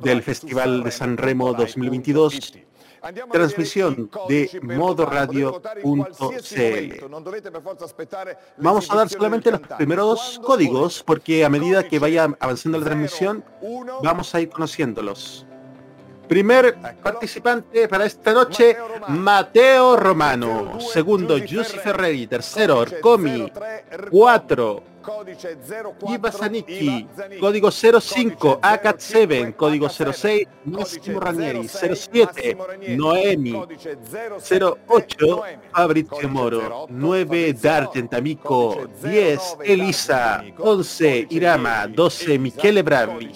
[0.02, 2.54] del Festival de San Remo 2022
[3.32, 5.83] transmisión de modoradio.cl.
[8.58, 13.44] Vamos a dar solamente los primeros códigos porque a medida que vaya avanzando la transmisión
[14.02, 15.46] vamos a ir conociéndolos.
[16.28, 18.78] Primer participante para esta noche,
[19.10, 20.80] Mateo Romano.
[20.80, 22.28] Segundo, Giussi Ferreri.
[22.28, 23.52] Tercero, Orcomi.
[24.10, 24.84] Cuatro,
[26.08, 27.08] Iba Zanicki,
[27.40, 32.58] código 05, ACAT 7, código 06, Massimo Ranieri, 07,
[32.96, 43.32] Noemi, 08, Fabrizio Moro, 9, D'Argent Amico, 10, Elisa, 11, Irama, 12, Michele Bravi,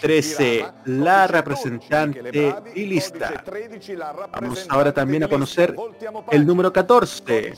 [0.00, 3.44] 13, la representante y lista.
[4.32, 5.76] Vamos ahora también a conocer
[6.30, 7.52] el número 14.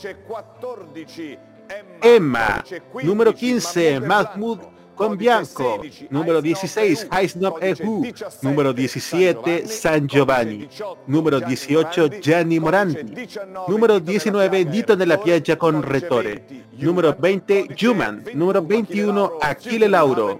[2.01, 2.63] Emma,
[3.03, 4.59] número 15, Mahmoud
[5.01, 8.05] con Bianco, número 16, Heisnop Ehu,
[8.43, 10.69] número 17, San Giovanni,
[11.07, 13.27] número 18, Gianni Morandi,
[13.67, 16.43] número 19, Dito de la Piaggia con Retore,
[16.77, 20.39] número 20, Juman, número 21, Aquile Lauro,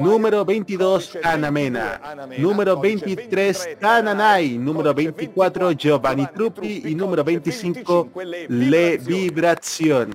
[0.00, 2.00] número 22, Anamena,
[2.36, 6.82] número 23, Tananay, número 24, Giovanni Truppi.
[6.84, 8.10] Y número 25,
[8.48, 10.14] Le Vibrazioni.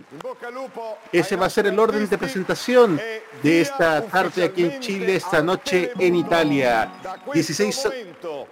[1.11, 2.99] Ese va a ser el orden de presentación
[3.41, 6.91] de esta tarde aquí en Chile, esta noche en Italia.
[7.33, 7.89] 16,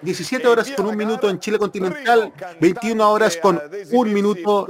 [0.02, 4.68] 17 horas con un minuto en Chile continental, 21 horas con un minuto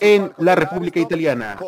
[0.00, 1.58] en la República Italiana.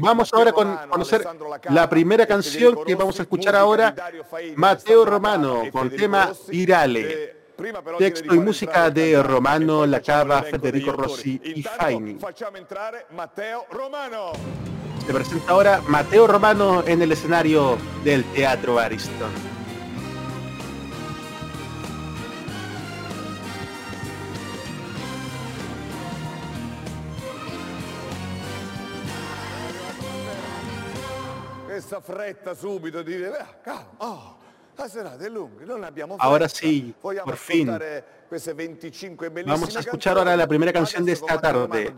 [0.00, 1.26] Vamos ahora a conocer
[1.70, 3.94] la primera canción que vamos a escuchar ahora,
[4.56, 7.43] Mateo Romano, con tema Virale.
[7.98, 12.18] Texto y música de Romano Lacava, Federico Rossi y Faini.
[15.06, 19.54] Se presenta ahora Mateo Romano en el escenario del Teatro Ariston.
[32.00, 34.43] fretta subito di dire, ah, oh,
[35.78, 37.70] la abbiamo Ahora sí, por fin.
[39.46, 41.82] Vamos a escuchar ahora la primera canción de esta tarde.
[41.82, 41.92] E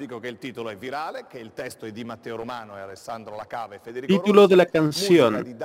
[3.88, 5.56] e Título de la canción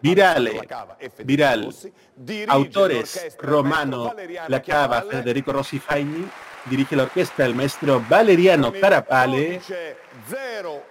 [0.00, 0.60] Virale,
[0.98, 1.74] e Federico Viral.
[2.16, 4.14] Dirige Autores Romano
[4.48, 6.28] Lacava, Chiavalle, Federico Rossi Faini.
[6.64, 9.58] Dirige la orquesta el maestro Valeriano Carapale.
[9.58, 9.96] codice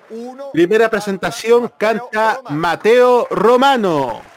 [0.09, 4.30] 01 Primera presentación canta Mateo Romano.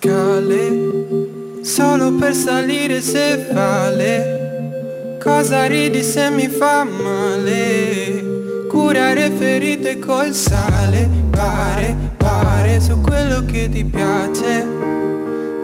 [0.00, 5.18] Scale, solo per salire se vale.
[5.20, 8.66] Cosa ridi se mi fa male?
[8.68, 14.64] Curare ferite col sale, pare, pare su quello che ti piace.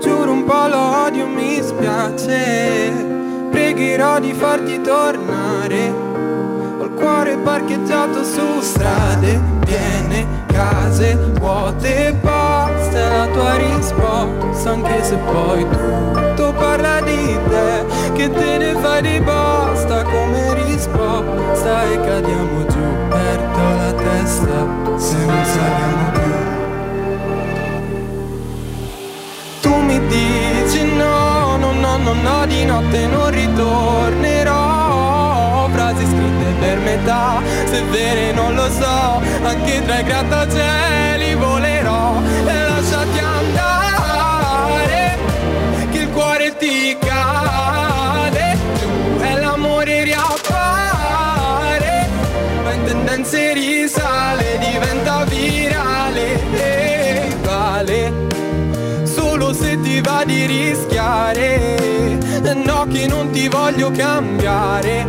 [0.03, 2.91] Giuro un po' lo odio, mi spiace.
[3.53, 5.93] Pregherò di farti tornare.
[6.81, 12.64] Ho il cuore parcheggiato su strade piene, case vuote, basta
[13.09, 19.21] la tua risposta, anche se poi tutto parla di te, che te ne fai di
[19.21, 26.33] basta come risposta e cadiamo giù, perdo la testa se non saliamo più.
[29.61, 34.63] Tu mi dici no, no, no, no, no, di notte non ritornerò
[35.73, 40.84] Frasi scritte per metà, se vere non lo so Anche tra i grattacieli
[63.07, 65.07] Non ti voglio cambiare.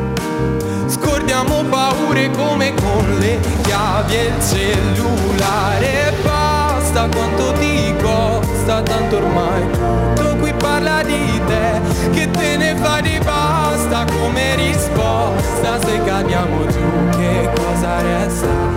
[0.87, 6.13] Scordiamo paure come con le chiavi e il cellulare.
[6.23, 12.09] Basta quanto ti costa, tanto ormai tutto qui parla di te.
[12.11, 15.79] Che te ne fa di basta come risposta.
[15.85, 18.74] Se cadiamo giù, che cosa resta?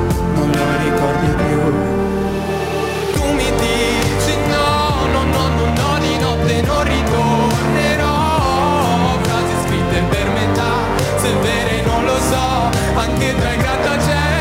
[12.29, 14.38] So Anche tra i grattacieli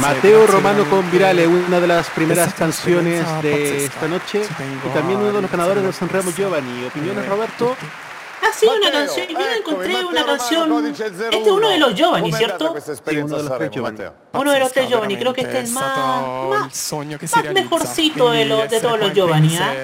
[0.00, 4.42] Mateo Romano con Virale, una de las primeras canciones de esta noche
[4.86, 6.86] y también uno de los ganadores del Sanremo Giovanni.
[6.86, 7.76] ¿Opiniones, Roberto?
[8.42, 10.86] Ha sido una canción, yo encontré una canción.
[10.86, 12.74] Este es uno de los Giovanni, ¿cierto?
[12.80, 13.98] Sí, uno de los tres Giovanni.
[14.32, 18.46] Uno de los tres Giovanni, creo que este es el más, más, más mejorcito de,
[18.46, 19.56] los, de todos los Giovanni.
[19.58, 19.74] ¿ah?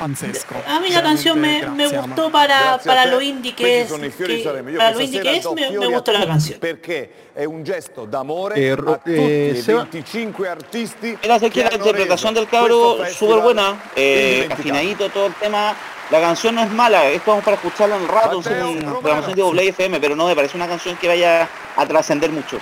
[0.00, 0.54] Pazzesco.
[0.66, 3.92] A mí la canción me, me gustó para, para lo indie que es.
[3.92, 6.58] Que, para lo indie che è, me, me gustó la canción.
[6.58, 11.50] Perché è un gesto d'amore Eh, a tutti eh, i Seba- 25 artisti Mira, sé
[11.50, 15.74] que che la interpretación del cabro súper buena, eh, afinadito todo el tema.
[16.10, 19.36] La canción no es mala, esto vamos para escucharla en el rato, Mateo en programación
[19.36, 22.58] de Play FM, pero no me parece una canción que vaya a trascender mucho.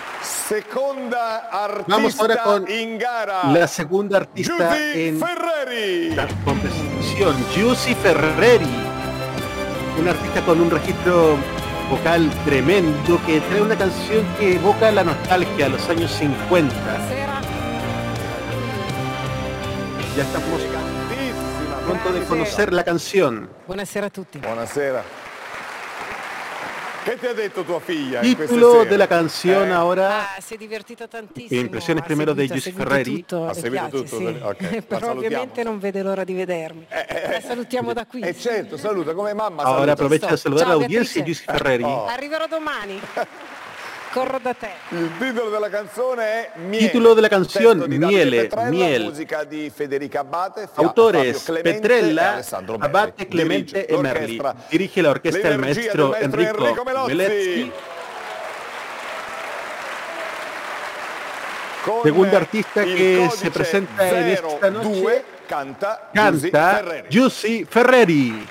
[1.86, 3.44] Vamos ahora artista con in gara.
[3.50, 6.14] La segunda artista en Ferreri.
[6.14, 6.26] la
[7.52, 8.64] Giusy Ferreri.
[9.98, 11.36] Un artista con un registro
[11.90, 16.74] vocal tremendo que trae una canción que evoca la nostalgia a los años 50.
[20.16, 20.60] Ya estamos
[21.88, 23.48] punto de conocer la canción.
[23.66, 24.38] Buonasera a tutti.
[24.38, 25.02] Buonasera.
[27.08, 29.72] Che ti ha detto tua figlia Título de la canción Eh?
[29.72, 30.34] ahora.
[30.36, 31.58] Ah, si è divertito tantissimo.
[31.58, 33.14] Impressioni ha primero seguito- Giusy seguito Ferreri?
[33.24, 34.24] tutto, Ha seguito piace, tutto, sì.
[34.26, 35.12] ok, la Però salutiamo.
[35.12, 36.86] ovviamente non vede l'ora di vedermi.
[36.90, 38.20] La salutiamo da qui.
[38.20, 39.62] E certo, saluta come mamma.
[39.62, 39.92] Ahora saluta.
[39.92, 41.22] aprovecha a la Ciao, audiencia.
[41.22, 41.82] Giusy Ferreri.
[41.84, 42.04] Oh.
[42.06, 43.00] Arriverò domani.
[44.12, 44.70] Corro da te.
[44.90, 46.86] Il titolo della canzone è Miele.
[46.86, 49.02] Titolo della canzone, Miele, Petrella, Miel.
[49.04, 52.42] musica di Federica Abate, Autores Clemente Petrella.
[52.78, 54.40] Abate, Clemente Dirige e Merli.
[54.68, 57.14] Dirige la orquesta el L'energia maestro del maestro Enrico, Enrico Melozzi.
[57.14, 57.72] Melezzi.
[61.84, 67.08] Con Segunda artista il que codice se presenta en esta 02 noche canta canta Ferreri.
[67.08, 68.48] Giusy Ferreri.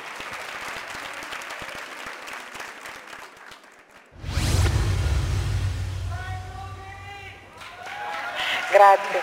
[8.77, 9.21] Grazie.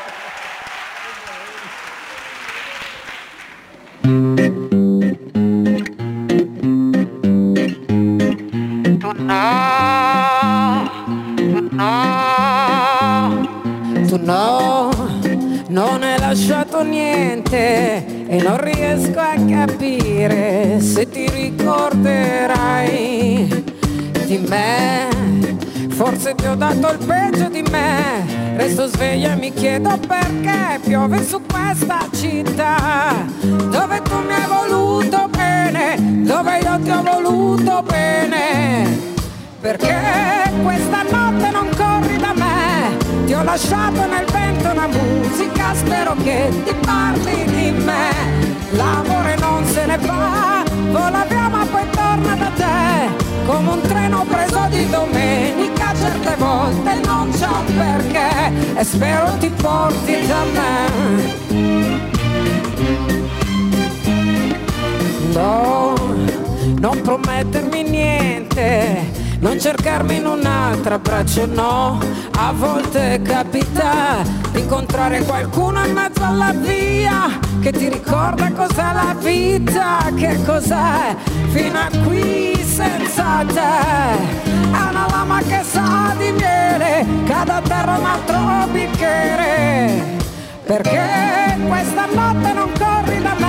[14.24, 14.90] No,
[15.68, 22.42] non hai lasciato niente e non riesco a capire se ti ricorderai
[24.26, 25.53] di me.
[25.94, 31.24] Forse ti ho dato il peggio di me, resto sveglia e mi chiedo perché piove
[31.24, 39.12] su questa città, dove tu mi hai voluto bene, dove io ti ho voluto bene.
[39.60, 42.96] Perché questa notte non corri da me.
[43.26, 49.64] Ti ho lasciato nel vento una musica Spero che ti parli di me L'amore non
[49.66, 54.88] se ne va Vola via ma poi torna da te Come un treno preso di
[54.88, 61.94] domenica Certe volte non c'è perché E spero ti porti da me.
[65.34, 65.94] No,
[66.78, 69.10] non promettermi niente,
[69.44, 71.98] non cercarmi in un altro abbraccio, no.
[72.38, 79.14] A volte capita di incontrare qualcuno in mezzo alla via che ti ricorda cos'è la
[79.20, 81.14] vita, che cos'è
[81.50, 84.42] fino a qui senza te.
[84.44, 90.22] È una lama che sa di miele, cade a terra un altro bicchiere.
[90.64, 93.43] Perché questa notte non corri da me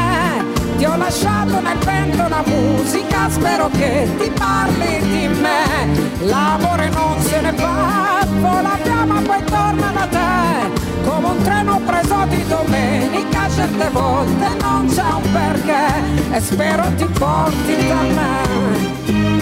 [0.88, 6.26] Ho lasciato nel vento una musica Spero che ti parli di me.
[6.26, 11.08] L'amore non se ne va Vola via ma poi torna da te.
[11.08, 17.06] Come un treno preso di domenica Certe volte non c'è un perché E spero ti
[17.06, 19.34] porti da me.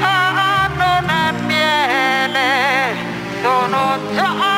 [0.00, 2.94] Ah, non è miele,
[3.42, 4.57] sono già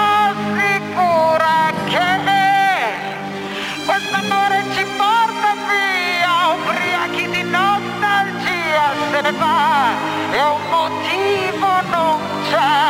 [10.48, 12.18] un motivo non
[12.48, 12.88] c'è.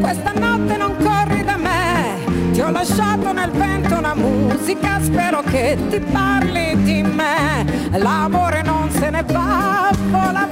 [0.00, 2.18] Questa notte non corri da me,
[2.52, 7.66] ti ho lasciato nel vento una musica, spero che ti parli di me.
[7.92, 10.47] L'amore non se ne va, vola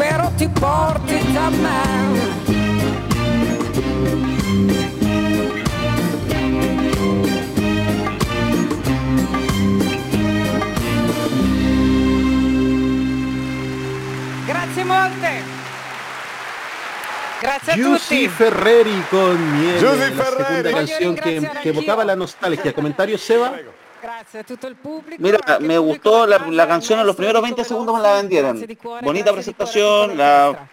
[0.00, 2.18] spero ti porti da me.
[14.46, 15.42] Grazie molte.
[17.40, 18.28] Grazie a Giusy tutti.
[18.28, 20.46] Ferreri con Miele, Giusy la Ferreri.
[20.46, 22.72] segunda canción que, que evocaba la nostalgia.
[22.72, 23.52] ¿Comentario, Seba?
[24.00, 25.22] Grazie a tutto il pubblico.
[25.22, 28.66] Mira, me gustó la, canción en los primeros Enrico 20 segundos me la vendieron.
[29.02, 30.68] Bonita presentación, la.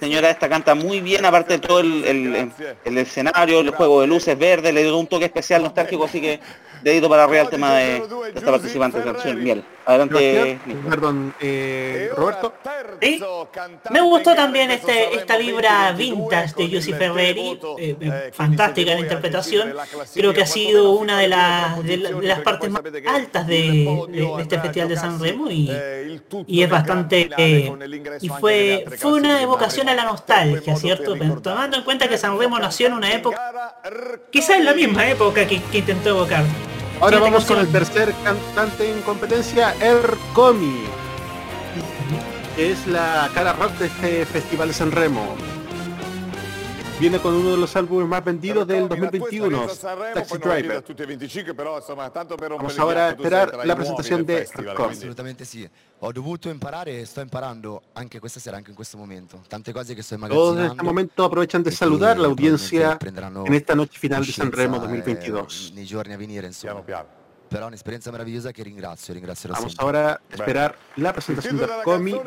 [0.00, 2.52] Señora, esta canta muy bien, aparte de todo el,
[2.84, 6.40] el escenario, el juego de luces verdes, le dio un toque especial nostálgico, así que
[6.82, 8.02] dedito para arriba el tema de,
[8.34, 9.64] esta participante de canción Miel.
[9.86, 10.60] Adelante.
[10.88, 12.52] Perdón, eh, Roberto.
[13.00, 13.20] ¿Sí?
[13.90, 19.74] Me gustó también este, esta vibra vintage de Giussi Ferreri, eh, eh, fantástica la interpretación.
[20.14, 24.88] Creo que ha sido una de, las de, las partes más altas de, este Festival
[24.88, 25.70] de San Remo y,
[26.46, 27.28] y es bastante...
[28.20, 31.16] y fue, fue una evocación a la nostalgia, ¿cierto?
[31.42, 33.80] tomando en cuenta que San Remo nació en una época,
[34.30, 36.44] quizás en la misma época que, que intentó evocar.
[37.00, 40.84] Ahora vamos con el tercer cantante en competencia, Ercomi,
[42.54, 45.34] que es la cara rock de este Festival de San Remo.
[47.00, 49.66] Viene con uno de los álbumes más vendidos del 2021,
[50.12, 50.84] Taxi Driver.
[52.50, 54.92] Vamos ahora a esperar la presentación de Ercomi.
[54.92, 55.66] Assolutamente sì.
[56.00, 59.40] Ho dovuto imparare e sto imparando anche questa sera, anche in questo momento.
[59.48, 63.74] Tante cose che sto Todos en este momento aprovechan de saludar la audiencia en esta
[63.74, 65.72] noche final de Sanremo 2022.
[65.74, 66.82] Nei giorni a venire, insomma.
[67.48, 72.20] Però è un'esperienza meravigliosa che ringrazio, ringrazio Vamos ahora a esperar la presentación de Ercomi.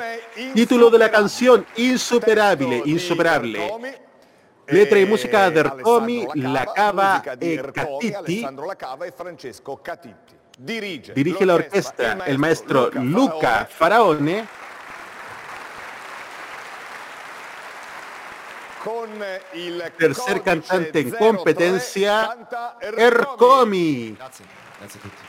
[0.56, 4.02] Título de la canción, Insuperable, Insuperable.
[4.68, 8.46] Letra y música de Ercomi, La Cava e Catiti.
[10.58, 14.48] Dirige la orquesta el maestro Luca Faraone.
[19.98, 22.38] Tercer cantante en competencia,
[22.98, 24.16] Ercomi.
[24.18, 24.46] Grazie,
[24.80, 25.24] grazie a tutti.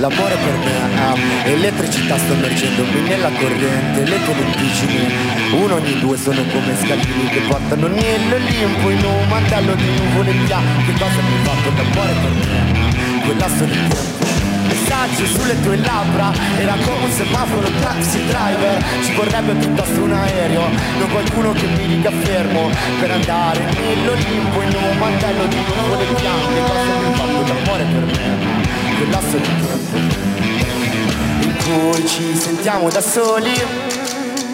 [0.00, 5.12] L'amore per me è elettricità sto immergendomi nella corrente, le tue lenticini,
[5.52, 10.90] uno ogni due sono come scalini che portano nell'Olimpo in un mantello di nuvole bianche,
[10.90, 13.24] che cosa mi ha fatto l'amore per me?
[13.26, 14.29] Quell'asso di tempo
[15.00, 16.32] messaggio sulle tue labbra.
[16.58, 18.84] Era come un semaforo taxi driver.
[19.02, 20.68] Ci vorrebbe piuttosto un aereo.
[20.98, 22.70] Non qualcuno che mi dica fermo.
[22.98, 28.04] Per andare nell'Olimpo in un mantello di nuvole bianche Cosa mi ha fatto l'amore per
[28.04, 28.96] me.
[28.96, 30.18] Quell'asso di tempo.
[31.40, 33.99] In cui ci sentiamo da soli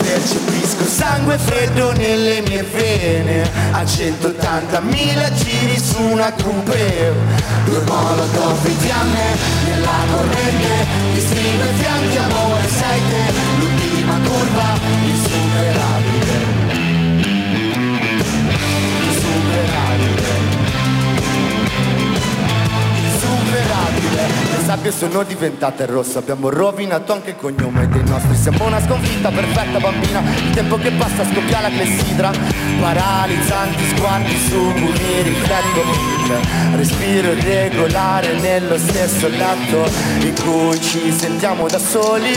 [0.07, 3.43] Percepisco sangue freddo nelle mie vene.
[3.73, 7.13] A 180.000 giri su una coupe
[7.65, 10.87] Due molotov in fiamme nella corrente
[11.17, 16.56] stringo i fianchi amore sei te L'ultima curva Insuperabile
[24.67, 26.19] sabbie sono diventate rosse.
[26.19, 28.35] Abbiamo rovinato anche il cognome dei nostri.
[28.35, 30.21] Siamo una sconfitta perfetta bambina.
[30.21, 32.33] Il tempo che passa scoppia la clessidra.
[32.81, 39.89] Paralizzanti sguardi su cui riflettono il Respiro irregolare nello stesso letto
[40.19, 42.33] In cui ci sentiamo da soli.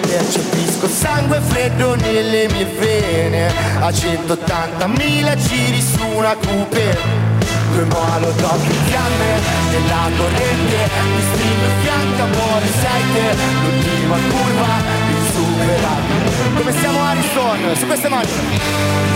[0.00, 3.46] Percepisco sangue freddo nelle mie vene.
[3.78, 7.27] A 180.000 giri su una coupe
[7.70, 9.40] Due molotov in fiamme
[9.70, 10.78] nella corrente
[11.14, 13.26] Mi stringo il fianco amore sei te
[13.62, 14.74] L'ultima curva
[15.10, 17.76] insuperabile Come siamo Harrison?
[17.76, 18.28] Su queste mani.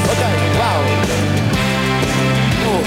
[0.07, 0.23] Ok
[0.57, 0.83] wow.
[2.65, 2.83] Uh,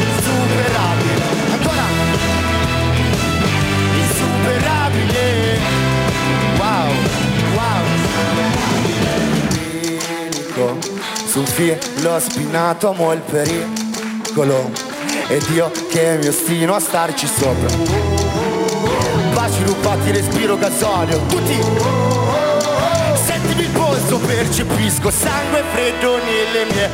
[0.00, 1.86] Insuperabile Ancora.
[4.00, 5.58] Insuperabile
[6.58, 6.90] Wow
[7.54, 7.82] Wow.
[9.48, 10.78] Bilico
[11.26, 13.81] Su un filo spinato amo il pericolo
[14.34, 17.68] ed io che mi ostino a starci sopra.
[19.34, 21.20] Baci rubati respiro gasolio.
[21.28, 21.60] Tutti.
[23.26, 26.86] Sentimi il polso percepisco sangue freddo nelle mie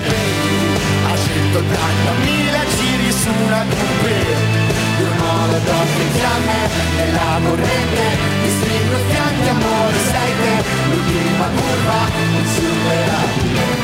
[1.07, 4.67] A 180.000 giri su una coupe.
[4.99, 6.59] Due molotov in fiamme
[6.97, 8.03] nella corrente
[8.43, 12.01] Mi stringo fianchi amore sei te L'ultima curva
[12.41, 13.78] insuperabile Wow!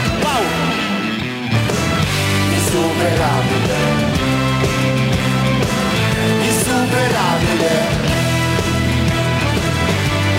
[2.94, 3.80] Insuperabile,
[6.42, 7.72] insuperabile,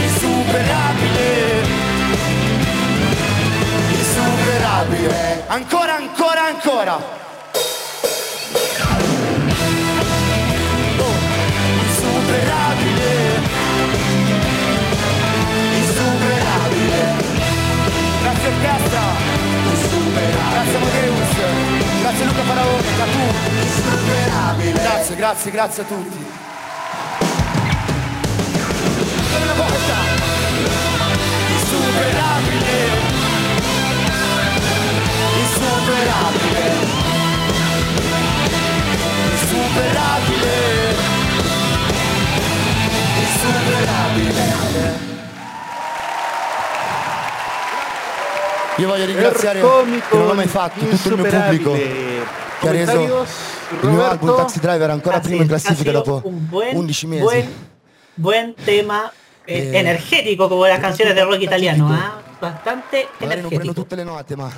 [0.03, 1.29] insuperabile,
[3.91, 6.95] insuperabile, ancora, ancora, ancora.
[10.97, 11.15] Oh,
[11.83, 13.13] insuperabile,
[15.79, 17.03] insuperabile.
[18.21, 19.24] Grazie orchestra, grazie
[25.15, 26.25] Grazie, grazie, grazie a tutti.
[29.41, 29.95] Una volta.
[31.47, 32.73] Insuperabile.
[35.39, 36.63] Insuperabile.
[39.31, 40.53] Insuperabile.
[43.19, 44.53] Insuperabile.
[48.77, 49.67] Io voglio ringraziare chi
[50.17, 53.25] non l'ho mai fatto, tutto il mio pubblico che ha reso
[53.81, 57.23] il mio album Taxi Driver ancora prima in classifica dopo buen, 11 mesi.
[57.23, 57.53] Buen,
[58.15, 59.11] buen tema
[59.45, 62.21] eh, eh, energético como las canciones de rock italiano, ¿ah?
[62.39, 63.73] Bastante energético.
[63.73, 64.51] tutte le note, ma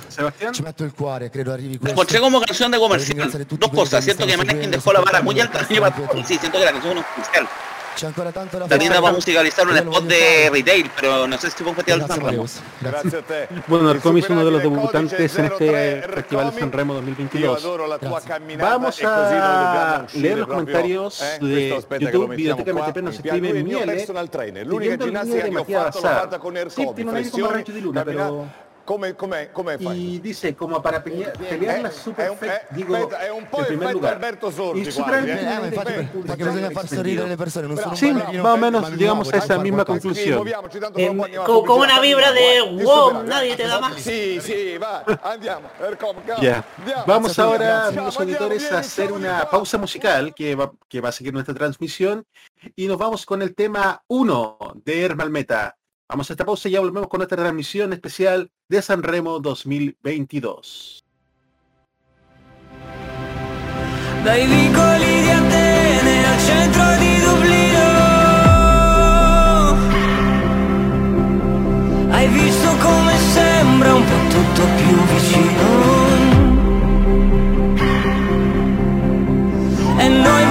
[0.50, 2.00] ci metto il cuore, credo arrivi questo.
[2.00, 3.30] Escuché como canción de comercial.
[3.48, 4.04] Dos cosas.
[4.04, 5.64] Siento que Maneskin dejó la vara muy alta.
[5.64, 5.74] Sí,
[6.38, 7.48] siento que la canción es un comercial.
[7.98, 8.94] C'è ancora tanto da fare.
[8.94, 10.50] a musicalizar un spot fare.
[10.50, 13.48] retail, pero no sé si fue un festival de Grazie a te.
[13.66, 16.54] Bueno, Narcomi es uno de los debutantes en este 03 Festival.
[16.56, 17.58] Sanremo Io 2022.
[17.58, 22.36] adoro la tua camminata Vamos a leer los comentarios eh, de YouTube,
[22.72, 26.14] qua, MTP nos mio Miele, personal trainer, l'unica ginnastica che de ho Matías fatto l'ho
[26.14, 28.67] fatta con Sí, Ercomi, tiene un aire como Rancho di Luna, pero...
[28.88, 30.14] Come, come, come fai?
[30.14, 33.30] Y dice, como para pelear, pelear la È super un, fe- è, digo, aspetta, è
[33.30, 34.14] un po' en primer effetto lugar.
[34.14, 35.32] Alberto Sordi Y quasi, superar eh.
[35.32, 38.52] Eh, ma infatti perché bisogna far sorridere le persone, non sono un Sí, ballerino, más
[38.52, 40.14] o ma menos llegamos a esa misma qualcosa.
[40.14, 40.36] Sì, conclusione.
[40.36, 42.60] muoviamoci, tanto Eh, fra un po' andiamo a co- come una vibra de eh.
[42.82, 44.08] wow, nadie te da más.
[45.20, 45.68] Andiamo.
[47.06, 51.34] Vamos ahora, amigos auditores, a hacer una pausa musical que va, que va a seguir
[51.34, 52.24] nuestra transmisión
[52.74, 55.77] y nos vamos con el tema 1 de Hermal Meta.
[56.10, 61.04] Vamos a esta pausa y ya volvemos con nuestra transmisión especial de San Remo 2022.
[64.24, 67.86] Dai vicoli di al centro di Dublino
[72.10, 75.66] Hai visto come sembra un po' tutto più vicino
[79.98, 80.47] E noi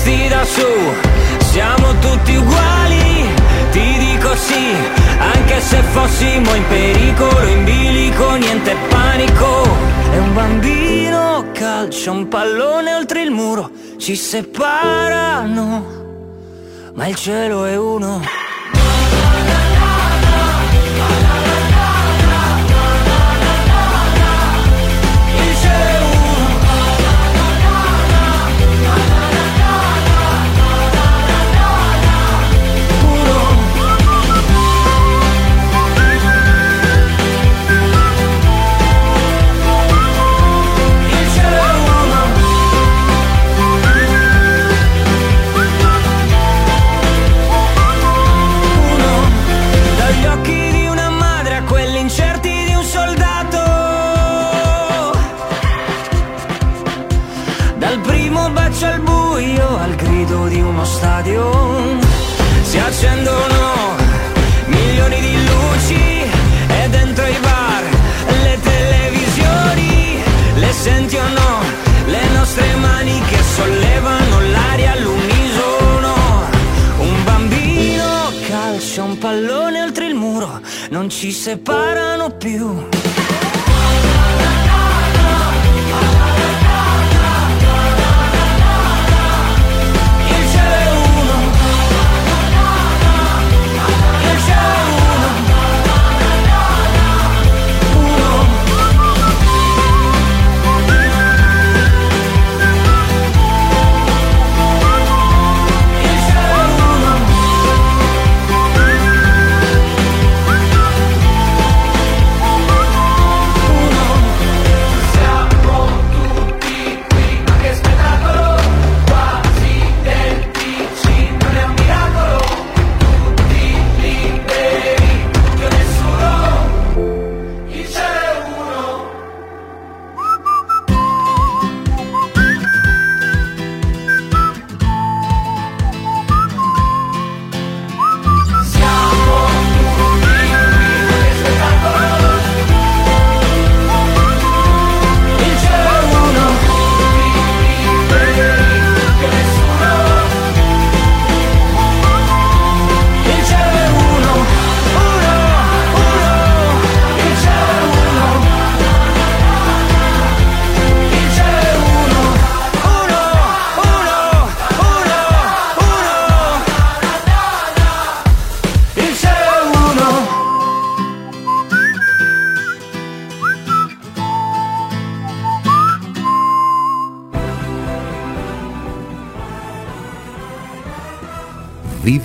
[0.00, 0.66] visti da su.
[1.52, 3.28] Siamo tutti uguali
[3.70, 4.74] ti dico sì
[5.18, 9.62] anche se fossimo in pericolo in bilico niente panico.
[10.12, 15.98] E un bambino calcia un pallone oltre il muro ci separano
[16.94, 18.39] ma il cielo è uno
[58.50, 61.98] primo bacio al buio al grido di uno stadio.
[62.62, 63.96] Si accendono
[64.66, 66.22] milioni di luci
[66.68, 67.82] e dentro i bar
[68.42, 70.22] le televisioni
[70.54, 71.58] le senti o no
[72.06, 76.14] le nostre mani che sollevano l'aria all'unisono.
[76.98, 82.88] Un bambino calcia un pallone oltre il muro non ci separano più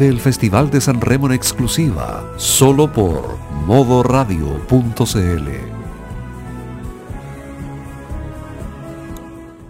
[0.08, 5.50] El Festival de San Remo en exclusiva, solo por modoradio.cl.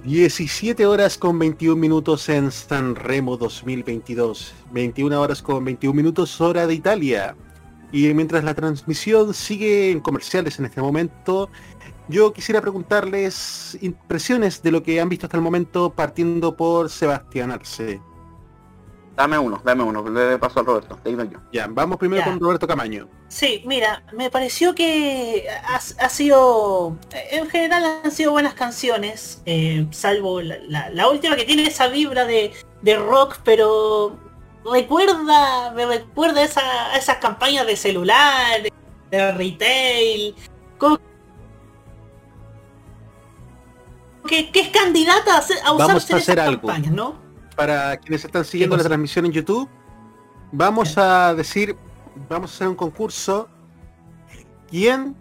[0.03, 4.53] 17 horas con 21 minutos en San Remo 2022.
[4.73, 7.37] 21 horas con 21 minutos hora de Italia.
[7.93, 11.49] Y mientras la transmisión sigue en comerciales en este momento,
[12.09, 17.51] yo quisiera preguntarles impresiones de lo que han visto hasta el momento partiendo por Sebastián
[17.51, 18.01] Arce.
[19.15, 21.39] Dame uno, dame uno, le paso a Roberto, te yo.
[21.53, 23.07] Ya, vamos primero con Roberto Camaño.
[23.29, 26.97] Sí, mira, me pareció que ha, sido,
[27.31, 32.51] en general han sido buenas canciones, eh, salvo la, última que tiene esa vibra de,
[32.97, 34.17] rock, pero
[34.69, 38.63] recuerda, me recuerda esa, esas campañas de celular,
[39.11, 40.35] de, retail,
[44.27, 46.69] que, es candidata a, usarse Vamos a hacer algo.
[46.91, 47.24] ¿no?
[47.55, 49.69] Para quienes están siguiendo la transmisión en YouTube,
[50.51, 51.75] vamos a decir,
[52.29, 53.47] vamos a hacer un concurso.
[54.69, 55.15] ¿Quién,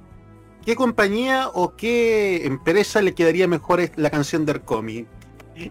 [0.65, 5.07] qué compañía o qué empresa le quedaría mejor la canción de Arcomi?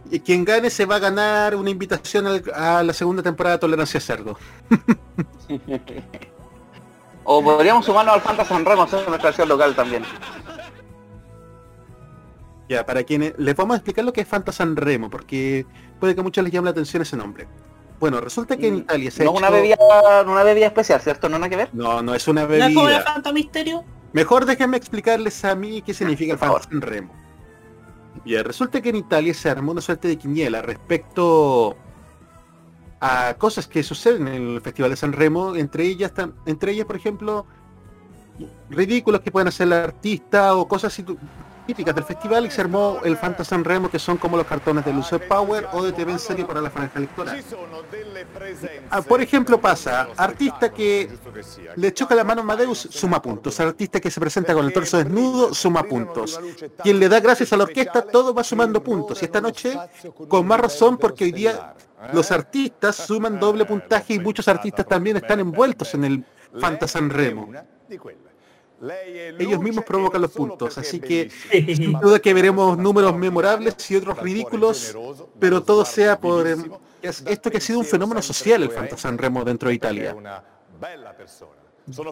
[0.09, 3.99] Y quien gane se va a ganar una invitación a la segunda temporada de Tolerancia
[3.99, 4.37] Cerdo.
[7.25, 10.03] o podríamos sumarnos al Fantasy San Remo, en nuestra versión local también.
[12.73, 15.63] Ya, para quienes les vamos a explicar lo que es Fanta San Remo, porque
[15.99, 17.47] puede que a muchos les llame la atención ese nombre.
[17.99, 19.77] Bueno, resulta que en mm, Italia se no ha una bebida,
[20.25, 21.29] una bebida especial, ¿cierto?
[21.29, 21.69] ¿No nada que ver?
[21.71, 22.69] No, no es una bebida.
[22.69, 23.83] ¿No es como Fanta Misterio?
[24.11, 27.13] Mejor déjenme explicarles a mí qué significa el Fanta San Remo.
[28.25, 31.77] Ya, resulta que en Italia se armó una suerte de quiniela respecto
[32.99, 36.11] a cosas que suceden en el Festival de San Remo, entre ellas,
[36.47, 37.45] entre ellas por ejemplo,
[38.71, 40.97] ridículos que pueden hacer el artista o cosas
[41.65, 44.93] típicas del festival y se armó el Fantasy Remo que son como los cartones de
[44.93, 47.43] Luce Power o de TV en serio para la franja electoral.
[48.89, 51.09] Ah, por ejemplo pasa, artista que
[51.75, 54.97] le choca la mano a Amadeus suma puntos, artista que se presenta con el torso
[54.97, 56.39] desnudo suma puntos,
[56.81, 59.21] quien le da gracias a la orquesta todo va sumando puntos.
[59.21, 59.77] Y esta noche
[60.27, 61.75] con más razón porque hoy día
[62.13, 66.25] los artistas suman doble puntaje y muchos artistas también están envueltos en el
[66.59, 67.49] Fantasy Remo
[69.39, 74.17] ellos mismos provocan los puntos, así que sin duda que veremos números memorables y otros
[74.19, 74.95] ridículos,
[75.39, 76.69] pero todo sea por em,
[77.01, 80.15] esto que ha sido un fenómeno social el Fantasy Remo dentro de Italia.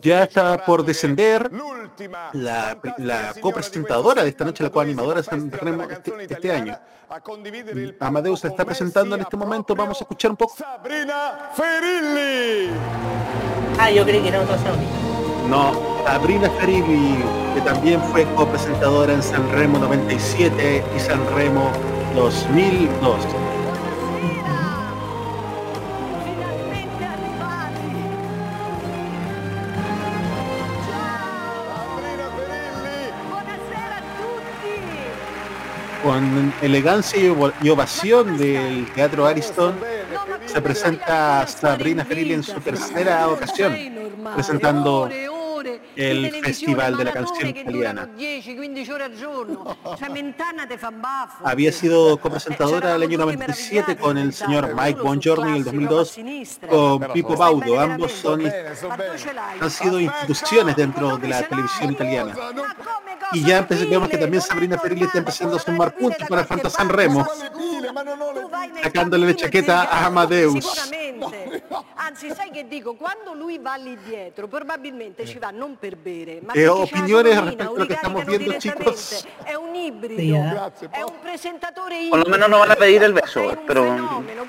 [0.01, 1.49] Ya está por descender
[2.34, 6.78] la, la copresentadora de esta noche, la coanimadora de San Remo este, este año.
[7.99, 10.55] Amadeus se está presentando en este momento, vamos a escuchar un poco.
[10.57, 12.69] Sabrina Ferilli.
[13.80, 15.11] Ah, yo creí que era otra Sabrina.
[15.49, 15.73] No,
[16.05, 17.17] Sabrina Ferilli,
[17.55, 21.69] que también fue copresentadora en San Remo 97 y San Remo
[22.15, 23.51] 2002.
[36.04, 37.20] Con elegancia
[37.62, 39.76] y ovación del Teatro Ariston,
[40.45, 43.76] se presenta Sabrina Ferilli en su tercera ocasión,
[44.34, 45.10] presentando
[45.95, 48.09] el Festival de la Canción Italiana.
[51.43, 56.20] Había sido copresentadora el año 97 con el señor Mike Bongiorno en el 2002
[56.70, 57.80] con Pippo Baudo.
[57.80, 58.41] Ambos son,
[59.59, 62.36] han sido instituciones dentro de la televisión italiana.
[63.34, 66.89] Y ya vemos que también Sabrina Ferilli está empezando a sumar puntos para Fanta San
[66.89, 67.26] Remo,
[68.84, 70.91] sacándole la chaqueta a Amadeus.
[71.95, 76.41] Anzi, sai che dico, quando lui va lì dietro, probabilmente ci va non per bere,
[76.41, 79.28] ma e opiniones respecto a lo que estamos viendo, chicos.
[79.43, 82.10] È un ibrido, è un presentatore ibrido.
[82.12, 83.84] Por lo menos no van a pedir el beso, pero...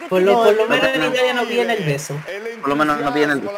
[0.09, 2.17] Por lo, por lo menos en Italia no piden el beso.
[2.61, 3.57] Por lo menos no piden el beso.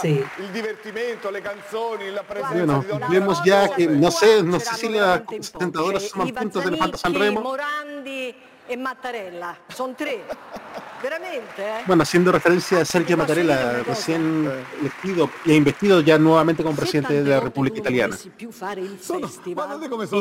[0.00, 0.24] Sí.
[0.38, 4.88] El divertimento, le canzoni, la presencia bueno, vemos ya que, no sé, no sé si
[4.88, 7.40] la presentadora suman puntos del Fanta San Remo.
[7.40, 8.34] Morandi
[8.70, 10.22] e Mattarella, son tre.
[11.02, 11.82] Veramente, eh?
[11.86, 14.48] Bueno, haciendo referencia a Sergio Mattarella, recién
[14.78, 18.16] elegido y investido ya nuevamente como presidente de la República Italiana.
[18.22, 18.46] Y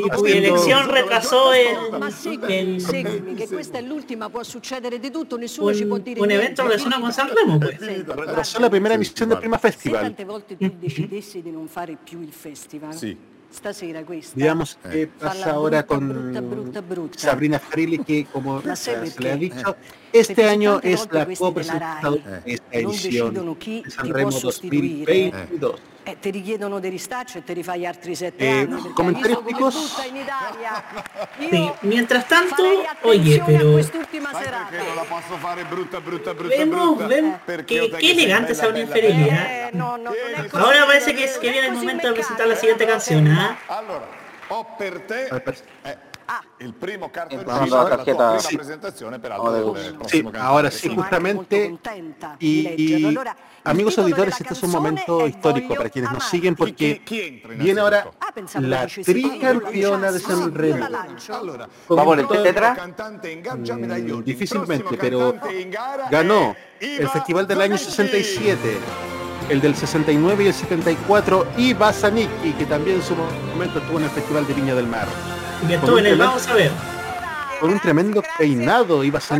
[0.09, 1.77] tu elección retrasó el,
[2.47, 6.31] el, seguimi, che questa è l'ultima, può succedere di tutto, nessuno ci può dire un
[6.31, 6.63] evento
[6.99, 7.77] con Sanremo, pues.
[7.79, 10.15] Retrasó la primera emisión del Prima Festival.
[12.95, 13.17] Se
[13.53, 14.35] stasera questa.
[14.35, 16.33] Digamos qué pasa ahora con
[17.15, 19.75] Sabrina Ferilli que como se le ha dicho
[20.11, 25.79] Este año es la copresentadora de esta edición de Sanremo 2022.
[26.05, 28.81] Eh, ti richiedono dei ristacci e te rifai altri sette Eh, anni.
[28.81, 29.89] perché comentarios hai visto come picos.
[29.93, 30.83] tutta in Italia.
[31.37, 32.63] Io Sí, mientras tanto,
[33.03, 34.69] oye, pero quest'ultima Sai serata.
[34.71, 37.63] perché non la posso fare brutta, brutta, brutta, vemos, brutta?
[37.65, 39.67] que qué elegante esa infidelidad.
[39.67, 40.11] Eh, no, no.
[40.53, 43.59] Ahora parece que, es, que viene el momento de presentar la siguiente canción, ¿ah?
[43.67, 44.07] Allora,
[44.47, 45.95] ho per te eh,
[46.31, 46.43] Ah.
[46.59, 48.27] il primo cartoncino della tua tarjeta.
[48.27, 48.55] prima Sì.
[48.55, 50.69] presentazione, peraltro del ahora
[52.37, 53.03] Y.
[53.03, 57.01] Allora, amigos auditores, este es un momento histórico para quienes nos siguen porque
[57.57, 58.11] viene ahora?
[58.19, 60.19] Ah, la tricampeona de.
[60.19, 60.85] Sanremo.
[61.29, 62.75] Allora, Vamos, el tetra.
[63.55, 65.33] Mm, difícilmente, pero
[66.11, 68.23] ganó el Iva festival del año Zanicchi.
[68.23, 68.77] 67,
[69.49, 74.03] el del 69 y el 74, y Basanicki, que también en su momento estuvo en
[74.03, 75.07] el Festival de Viña del Mar.
[75.67, 76.71] Que estuvo en el Vamos a ver.
[77.59, 79.39] Con un tremendo peinado, Iba a a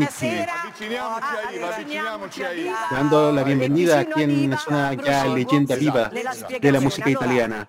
[2.54, 2.88] Iva.
[2.92, 6.12] dando la bienvenida a quien es una ya leyenda viva
[6.60, 7.68] de la música italiana.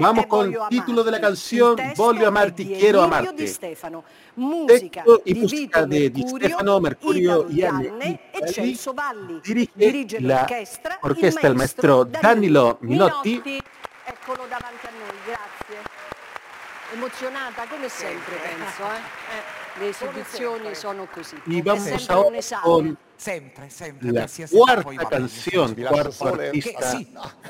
[0.00, 3.44] Vamos con canzone, Il testo Voglio è amarti, di quiero amarte.
[3.44, 8.20] Texto y di música de Di Stefano, Mercurio y Anne e.
[9.42, 10.46] Dirige Dirige la
[11.02, 13.40] orquesta el maestro Danilo Minotti.
[14.04, 15.57] Eccolo davanti a noi, grazie.
[16.92, 18.82] Emozionata come sempre, penso.
[18.84, 19.16] Eh?
[19.78, 21.40] Eh, le esibizioni sono così.
[21.46, 22.62] Y È vamos sempre ahora un esame.
[22.62, 26.92] con Sempre, sempre, la cuarta canción, cuarto artista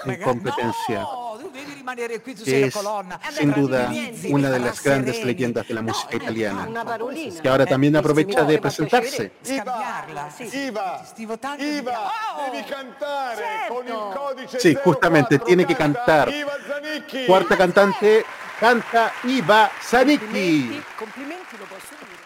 [0.04, 3.20] en competencia, No, tu devi rimanere qui, tu sei que la es colonna.
[3.30, 3.90] sin duda
[4.30, 5.32] una de las grandes sereni.
[5.32, 7.40] leyendas de la música italiana, Una parolina.
[7.40, 9.32] que ahora también Eh, aprovecha mi de presentarse.
[13.90, 14.18] Oh!
[14.58, 16.28] Sí, justamente, 04, tiene que canta cantar.
[16.34, 17.26] Iva Zanicchi.
[17.26, 18.24] Cuarta cantante,
[18.58, 20.26] canta Iva Zanicchi.
[20.26, 22.16] Complimenti, complimenti lo posso dire.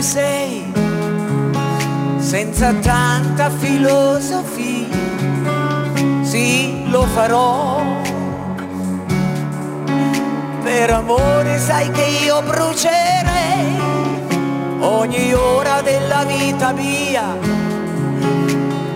[0.00, 0.72] Sei,
[2.18, 4.86] senza tanta filosofia,
[6.22, 8.17] sì, lo farò.
[10.68, 13.80] Per amore sai che io brucerei
[14.80, 17.34] ogni ora della vita mia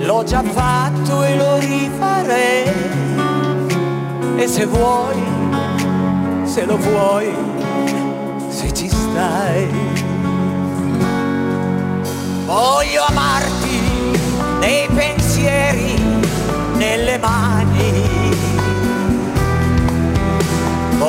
[0.01, 2.73] l'ho già fatto e lo rifarei.
[4.37, 5.23] E se vuoi,
[6.45, 7.35] se lo vuoi,
[8.51, 9.66] se ci stai.
[12.45, 13.81] Voglio amarti
[14.61, 15.95] nei pensieri,
[16.75, 18.32] nelle mani.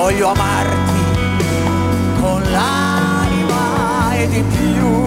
[0.04, 1.02] Voglio amarti
[2.20, 5.04] con l'anima e di più.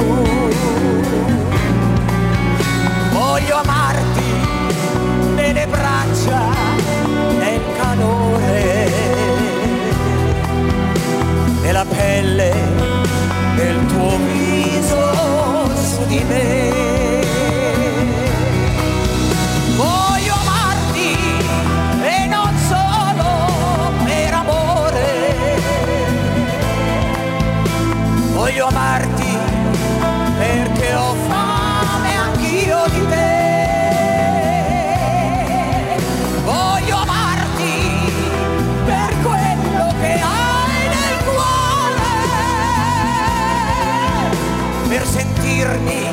[3.12, 4.22] Voglio amarti
[5.34, 6.48] nelle braccia,
[7.38, 8.90] nel calore,
[11.60, 12.54] nella pelle
[13.54, 16.55] del tuo viso su di me.
[45.76, 46.08] Sentirmi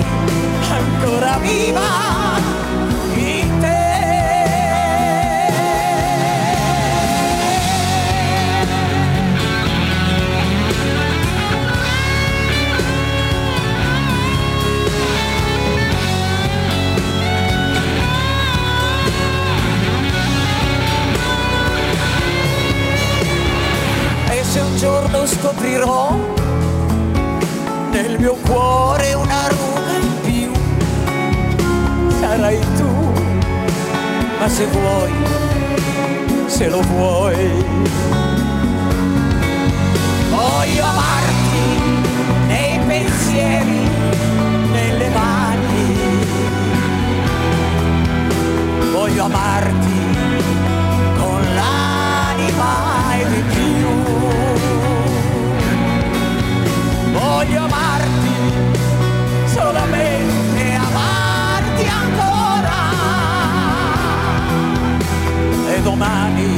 [0.70, 1.82] ancora viva
[3.16, 3.92] in te.
[24.30, 26.43] E se un giorno scoprirò
[28.24, 30.52] mio cuore una ruga in più,
[32.22, 32.88] sarai tu,
[34.40, 35.12] ma se vuoi,
[36.46, 37.66] se lo vuoi,
[40.30, 41.66] voglio amarti
[42.48, 43.90] nei pensieri,
[44.72, 45.98] nelle mani,
[48.94, 50.02] voglio amarti
[51.18, 53.62] con l'anima e di più.
[57.12, 57.83] Voglio amarti,
[65.94, 66.58] domani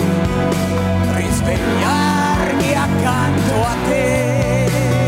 [1.13, 5.04] risvegliarmi accanto a te.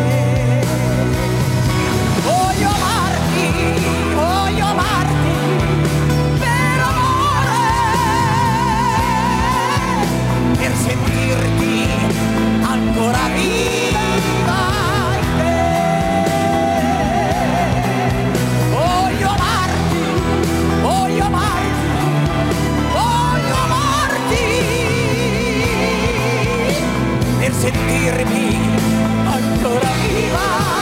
[27.58, 28.55] sentirme
[29.26, 30.78] ancora viva.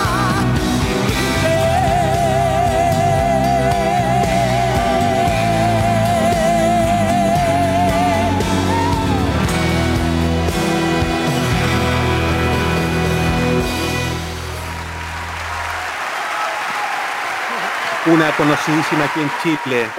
[18.08, 19.90] una conocidísima aquí en Chile.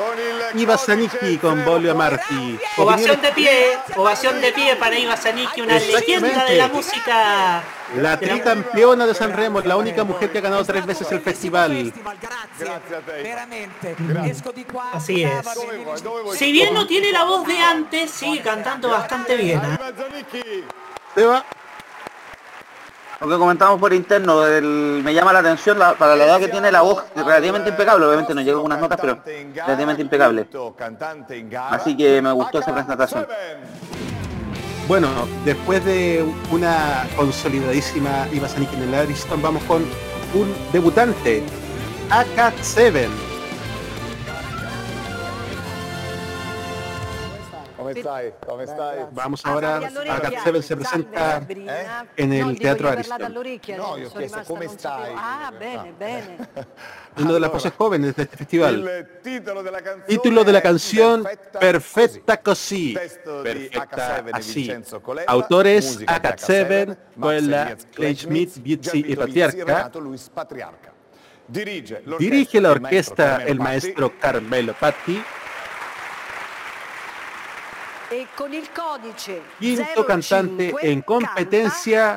[0.58, 2.58] Iva Zanicki con Bolio Marti.
[2.78, 7.62] Ovación de pie, ovación de pie para Iva Zanicki, una leyenda de la música.
[7.96, 11.92] La tricampeona de San Remo, la única mujer que ha ganado tres veces el festival.
[14.92, 15.32] Así es.
[16.34, 19.60] Si bien no tiene la voz de antes, sigue cantando bastante bien.
[21.16, 21.42] ¿eh?
[23.18, 26.82] Lo que comentamos por interno, me llama la atención para la edad que tiene la
[26.82, 30.46] voz relativamente impecable, obviamente no llega unas notas, pero relativamente impecable.
[31.70, 33.26] Así que me gustó esa presentación.
[34.86, 35.08] Bueno,
[35.44, 39.82] después de una consolidadísima Iva en el Ariston, vamos con
[40.34, 41.42] un debutante,
[42.10, 43.08] AK7.
[49.12, 51.46] Vamos ahora, a Cat 7 se presenta
[52.16, 53.34] en el Teatro Ariston.
[53.76, 55.12] No, io ho chiesto come stai.
[55.16, 56.38] Ah, bene, bene.
[57.18, 59.08] Una de las voces jóvenes de este festival.
[59.22, 61.26] Título de la canción
[61.58, 62.94] Perfecta Così.
[63.42, 64.72] Perfecta así.
[65.26, 70.92] Autores Akat 7, Coella, Clay Schmidt, Bizzi y Patriarca.
[71.48, 75.22] Dirige la orquesta el maestro Carmelo Patti.
[78.05, 78.05] E con il codice
[79.58, 82.16] Quinto cantante en competencia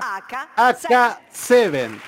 [0.55, 1.99] AK7.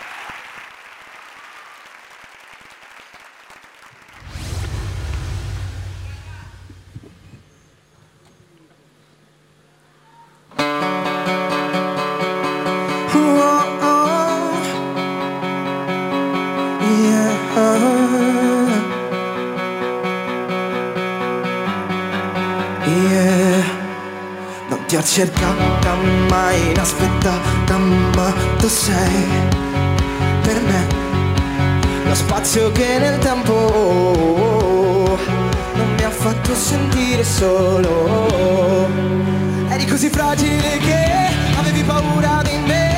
[25.02, 25.96] Ti ho cercata
[26.30, 29.26] mai inaspettata ma tu sei
[30.44, 30.88] per me
[32.06, 35.18] lo spazio che nel tempo
[35.74, 38.90] non mi ha fatto sentire solo.
[39.70, 41.06] Eri così fragile che
[41.58, 42.91] avevi paura di me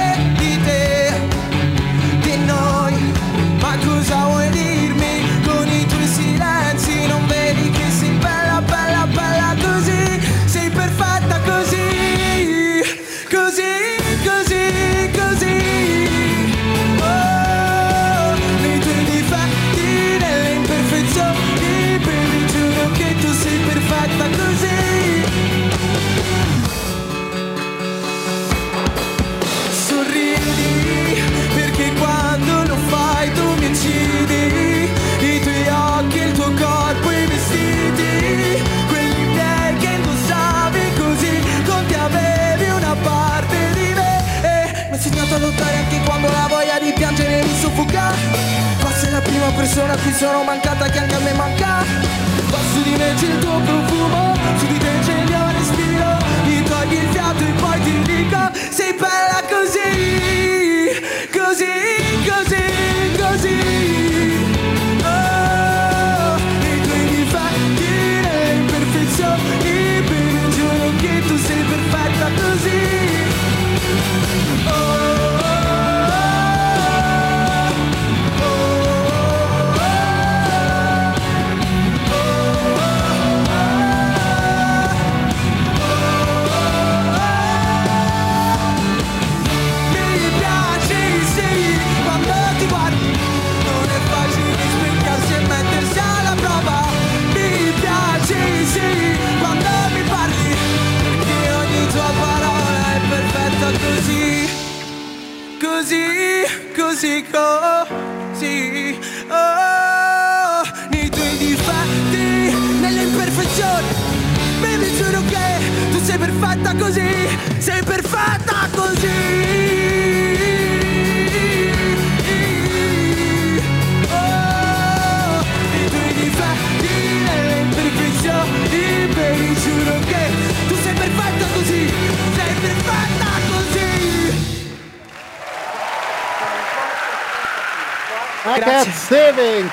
[49.64, 51.86] persona a cui sono mancata che anche a me manca.
[52.51, 56.18] Ma su di me c'è il tuo profumo, su di te c'è il mio respiro.
[56.43, 58.39] Mi togli il fiato e poi ti dico
[58.70, 60.99] sei bella Così,
[61.32, 61.66] così,
[62.28, 62.82] così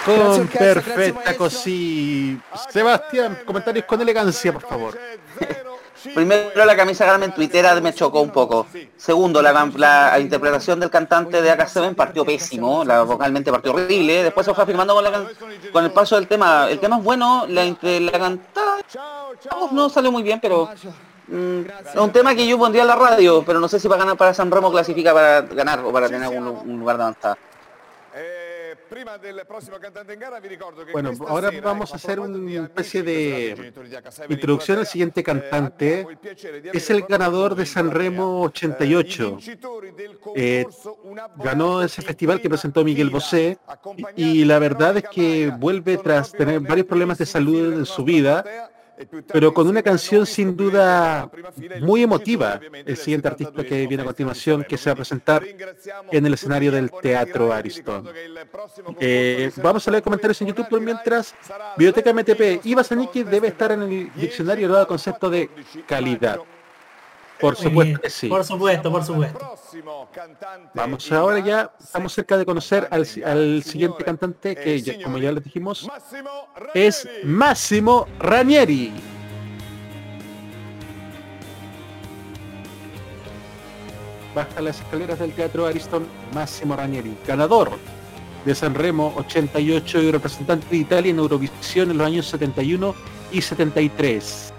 [0.05, 2.38] con perfecta così.
[2.70, 4.98] Sebastián, comentarios con elegancia, por favor.
[6.14, 8.66] Primero la camisa Carmen Twittera me chocó un poco.
[8.96, 14.22] Segundo, la, la interpretación del cantante de AK7 partió pésimo, la vocalmente partió horrible.
[14.22, 15.28] Después se fue afirmando con, la can-
[15.70, 16.68] con el paso del tema.
[16.70, 18.78] El tema es bueno, la, la cantada
[19.72, 20.70] no salió muy bien, pero
[21.28, 23.98] mm, es un tema que yo pondría en la radio, pero no sé si para
[24.01, 27.38] ganar para San Remo clasifica para ganar o para tener un, un lugar de avanzada.
[30.93, 33.72] Bueno, ahora vamos a hacer una especie de
[34.28, 36.07] introducción al siguiente cantante.
[36.72, 39.38] Es el ganador de Sanremo 88.
[40.34, 40.66] Eh,
[41.36, 43.59] ganó ese festival que presentó Miguel Bosé
[44.16, 48.45] y la verdad es que vuelve tras tener varios problemas de salud en su vida
[49.32, 51.30] pero con una canción sin duda
[51.80, 55.44] muy emotiva, el siguiente artista que viene a continuación, que se va a presentar
[56.11, 58.09] en el escenario del Teatro Ariston.
[58.98, 61.34] Eh, vamos a leer comentarios en YouTube mientras.
[61.76, 65.51] Biblioteca MTP, Iba Saniki debe estar en el diccionario nuevo concepto de
[65.86, 66.40] calidad.
[67.41, 68.28] Por supuesto sí.
[68.28, 69.57] Por supuesto, por supuesto.
[70.74, 75.88] Vamos ahora ya, estamos cerca de conocer al, siguiente cantante que, como ya les dijimos,
[76.74, 78.93] es Massimo Ranieri.
[84.34, 87.72] Baja las escaleras del Teatro Ariston Massimo Ranieri, ganador
[88.45, 92.95] de Sanremo 88 y representante de Italia en Eurovisión en los años 71
[93.32, 94.49] y 73.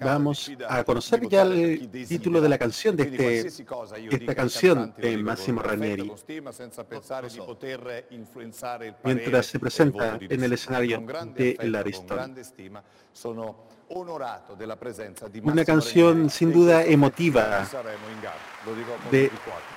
[0.00, 3.64] Vamos a conocer ya el título de la canción de, este,
[4.10, 6.12] esta canción de Massimo Ranieri.
[9.04, 11.02] Mientras se presenta en el escenario
[11.34, 12.34] de L'Ariston.
[15.44, 17.66] Una canción sin duda emotiva
[19.10, 19.30] de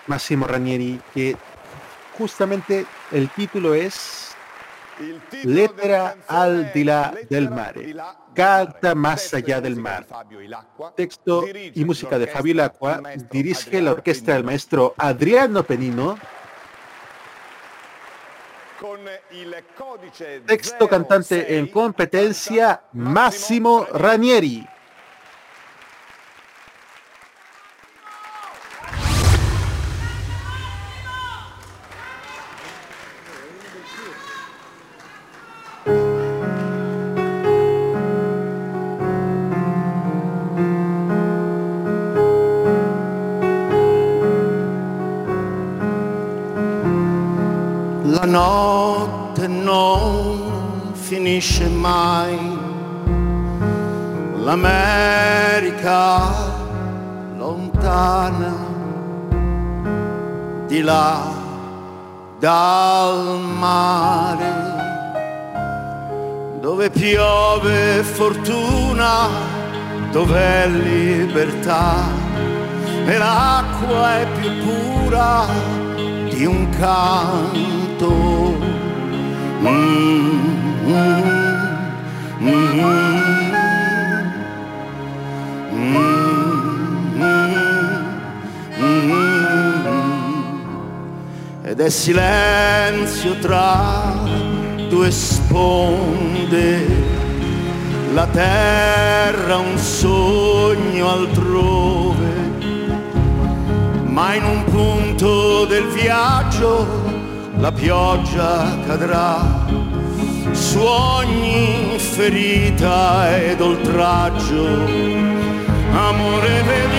[0.07, 1.35] Massimo Ranieri que
[2.17, 4.26] justamente el título es
[5.43, 7.93] Letra al di là del mare,
[8.33, 10.05] Carta más allá del mar.
[10.95, 16.17] Texto y música de Fabio Lacqua, dirige la orquesta del maestro Adriano Penino.
[20.45, 24.67] Texto cantante en competencia Máximo Ranieri.
[54.59, 56.31] l'America
[57.37, 58.55] lontana,
[60.67, 61.35] di là
[62.39, 64.53] dal mare,
[66.59, 69.29] dove piove fortuna,
[70.11, 71.95] dove libertà
[73.05, 75.45] e l'acqua è più pura
[76.29, 78.55] di un canto canto.
[82.39, 83.46] Mm,
[91.77, 94.15] Ed è silenzio tra
[94.89, 96.87] due sponde,
[98.15, 102.33] la terra un sogno altrove,
[104.05, 106.87] ma in un punto del viaggio
[107.57, 109.67] la pioggia cadrà
[110.53, 114.65] su ogni ferita ed oltraggio.
[115.91, 116.96] Amore, vedi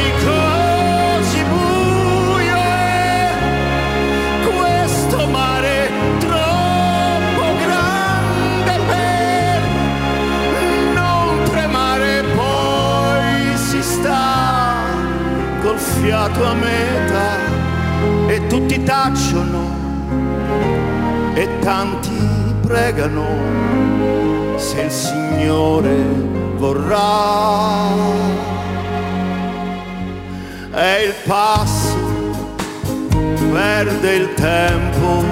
[15.78, 17.36] col fiato a metà
[18.26, 19.76] e tutti tacciono
[21.34, 22.18] e tanti
[22.62, 23.26] pregano
[24.56, 25.96] se il Signore
[26.56, 27.06] vorrà.
[30.74, 31.96] E il passo
[33.52, 35.24] perde il tempo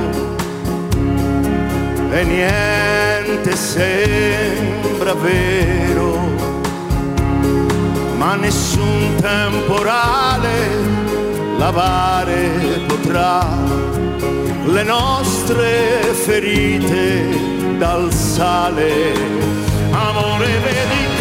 [2.10, 6.15] e niente sembra vero,
[8.26, 10.56] ma nessun temporale
[11.58, 13.46] lavare potrà
[14.64, 19.12] le nostre ferite dal sale.
[19.92, 21.15] Amore, vedi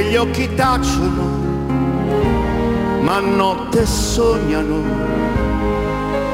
[0.00, 1.22] e gli occhi tacciono,
[3.02, 4.82] ma notte sognano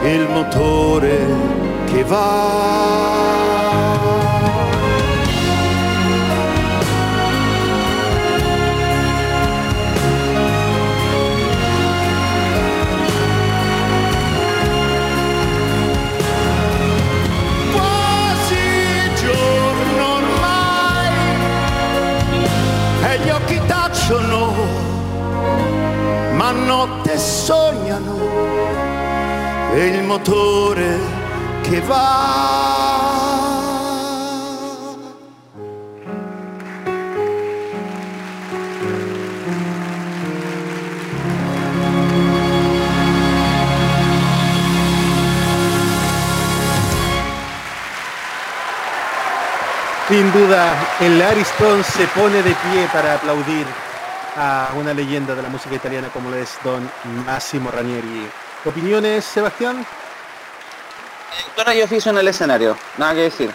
[0.04, 1.26] il motore
[1.86, 3.16] che va.
[26.46, 28.14] Ma notte sognano
[29.74, 30.98] il motore
[31.62, 32.44] che va.
[50.08, 53.66] Sin duda, el Ariston se pone de pie para aplaudir
[54.36, 56.88] a una leyenda de la música italiana como lo es Don
[57.24, 58.28] Massimo Ranieri.
[58.64, 59.86] ¿Opiniones, Sebastián?
[61.54, 63.50] Bueno, yo oficio en el escenario, nada que decir.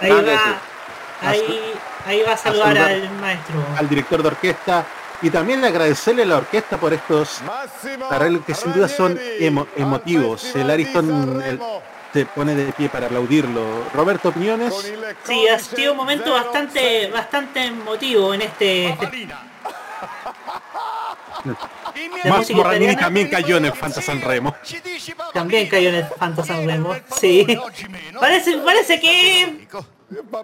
[0.00, 0.58] Ahí va,
[2.04, 3.54] Ahí, va a saludar, al maestro.
[3.78, 4.84] Al director de orquesta
[5.22, 7.40] y también agradecerle a la orquesta por estos
[8.10, 9.18] arreglos que sin duda son
[9.76, 10.54] emotivos.
[10.56, 11.60] El Ariston
[12.12, 13.84] se pone de pie para aplaudirlo.
[13.94, 14.74] Roberto, opiniones.
[15.24, 18.96] Sí, ha sido un momento bastante, bastante emotivo en este.
[22.24, 24.54] Más Moranini también cayó en el Fanta San Remo.
[25.32, 26.94] También cayó en el Fanta San Remo.
[27.16, 27.46] Sí.
[28.18, 29.66] Parece, parece que.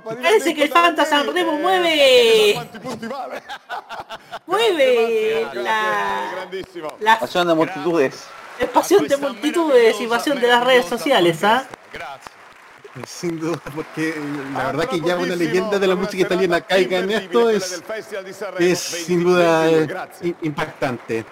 [0.04, 2.60] Parece que el Fanta San Remo mueve.
[4.46, 6.48] Mueve la.
[7.00, 8.26] La pasión de multitudes.
[8.58, 11.66] Es pasión de multitudes y pasión de las redes sociales, ¿ah?
[13.06, 14.14] Sin duda, porque
[14.52, 17.82] la verdad que ya una leyenda de la música italiana caiga en esto es,
[18.58, 19.70] es sin duda
[20.42, 21.24] impactante.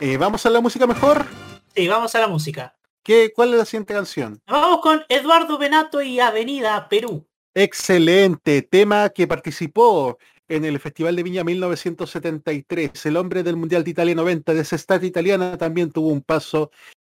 [0.00, 1.26] Eh, ¿Vamos a la música mejor?
[1.74, 2.74] Sí, vamos a la música.
[3.04, 4.40] ¿Qué, ¿Cuál es la siguiente canción?
[4.46, 7.26] Vamos con Eduardo Benato y Avenida Perú.
[7.54, 10.18] Excelente, tema que participó
[10.48, 13.06] en el Festival de Viña 1973.
[13.06, 16.70] El hombre del Mundial de Italia 90 de esa estat italiana también tuvo un paso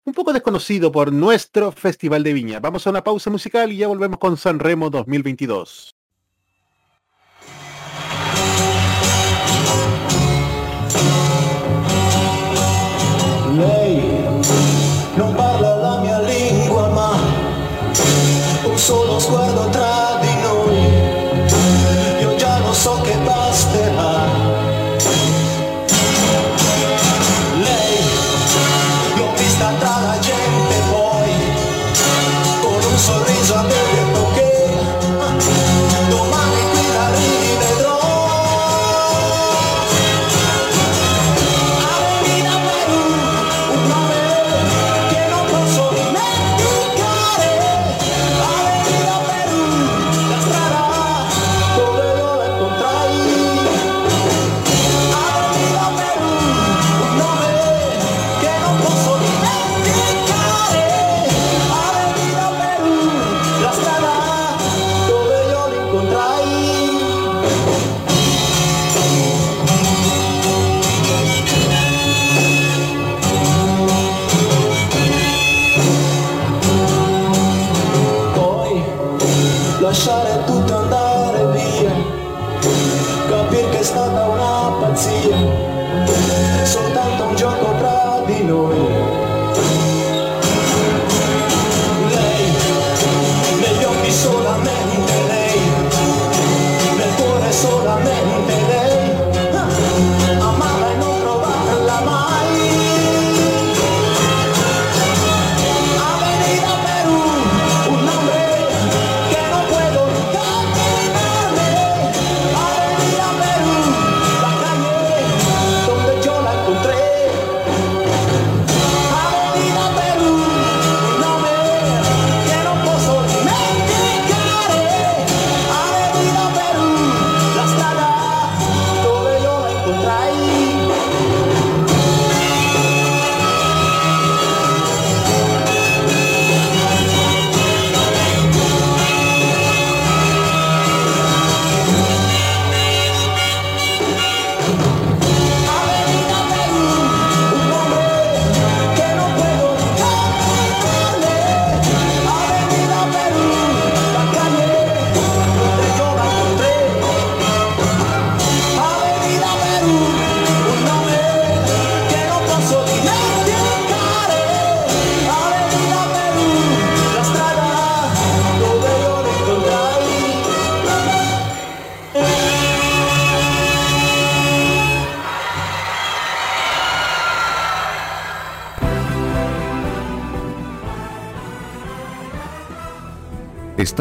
[0.03, 2.59] un poco desconocido por nuestro Festival de Viña.
[2.59, 5.95] Vamos a una pausa musical y ya volvemos con San Remo 2022.
[13.51, 13.99] Lei
[15.17, 17.11] non parla la mia lingua ma
[18.63, 19.80] un solo sguardo tra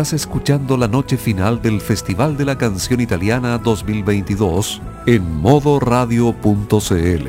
[0.00, 7.28] Estás escuchando la noche final del Festival de la Canción Italiana 2022 en modoradio.cl.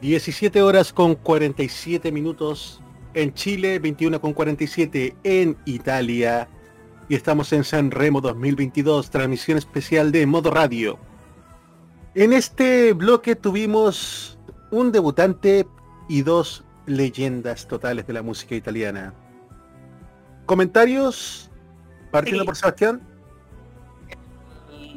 [0.00, 2.80] 17 horas con 47 minutos
[3.12, 6.48] en Chile, 21 con 47 en Italia
[7.10, 10.98] y estamos en San Remo 2022, transmisión especial de Modo Radio.
[12.14, 14.38] En este bloque tuvimos
[14.70, 15.66] un debutante
[16.08, 19.14] y dos leyendas totales de la música italiana.
[20.46, 21.50] ¿Comentarios?
[22.10, 23.00] Partiendo por Sebastián.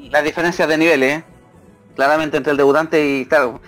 [0.10, 1.24] La diferencia de niveles, ¿eh?
[1.96, 3.62] claramente entre el debutante y claro.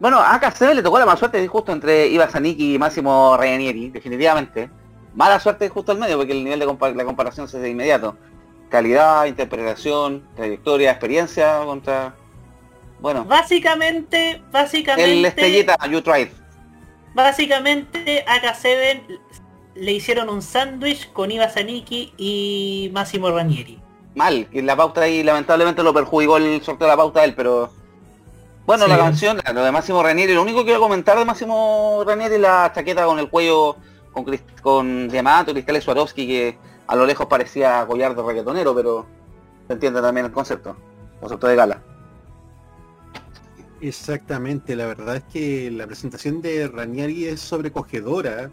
[0.00, 3.90] Bueno, a KCB le tocó la mala suerte justo entre Iva Zanicki y Máximo Ranieri,
[3.90, 4.70] definitivamente.
[5.14, 8.16] Mala suerte justo al medio porque el nivel de la comparación es de inmediato.
[8.68, 12.14] Calidad, interpretación, trayectoria, experiencia contra...
[13.00, 13.24] Bueno.
[13.24, 15.12] Básicamente, básicamente...
[15.12, 16.28] El estrellita, You Tried.
[17.14, 19.20] Básicamente, AK7
[19.76, 23.80] le hicieron un sándwich con Iva Zanicki y Massimo Ranieri.
[24.14, 27.34] Mal, que la pauta ahí lamentablemente lo perjudicó el sorteo de la pauta a él,
[27.34, 27.70] pero...
[28.66, 32.36] Bueno, la canción, lo de Máximo Ranieri, lo único que quiero comentar de Máximo Ranieri
[32.36, 33.76] es la chaqueta con el cuello
[34.12, 34.24] con,
[34.62, 39.06] con Yamato, Cristal Swarovski, que a lo lejos parecía collar de reggaetonero, pero
[39.66, 40.76] se entiende también el concepto,
[41.20, 41.82] concepto de gala.
[43.80, 48.50] Exactamente, la verdad es que la presentación de Ranieri es sobrecogedora.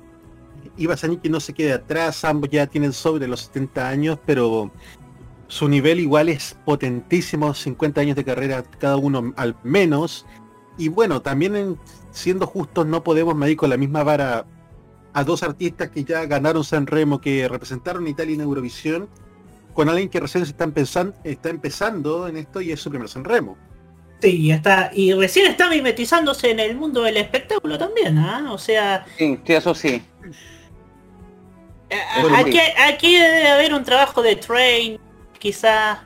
[0.77, 4.71] Iba que no se quede atrás, ambos ya tienen sobre los 70 años, pero
[5.47, 10.25] su nivel igual es potentísimo, 50 años de carrera cada uno al menos.
[10.77, 11.77] Y bueno, también
[12.11, 14.45] siendo justos no podemos medir con la misma vara
[15.13, 19.09] a dos artistas que ya ganaron San Remo, que representaron Italia en Eurovisión,
[19.73, 23.09] con alguien que recién se está, empezando, está empezando en esto y es su primer
[23.09, 23.57] San Remo.
[24.21, 28.51] Sí, está, y recién está mimetizándose en el mundo del espectáculo también, ¿ah?
[28.51, 29.05] O sea...
[29.17, 30.03] Sí, eso sí.
[31.89, 31.97] Eh,
[32.35, 34.99] aquí, aquí, debe haber un trabajo de train,
[35.39, 35.99] quizás,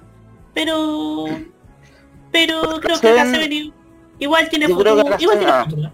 [0.53, 1.25] pero...
[2.31, 3.25] Pero creo que la
[4.19, 4.99] igual tiene futuro.
[4.99, 5.91] Igual tiene futuro.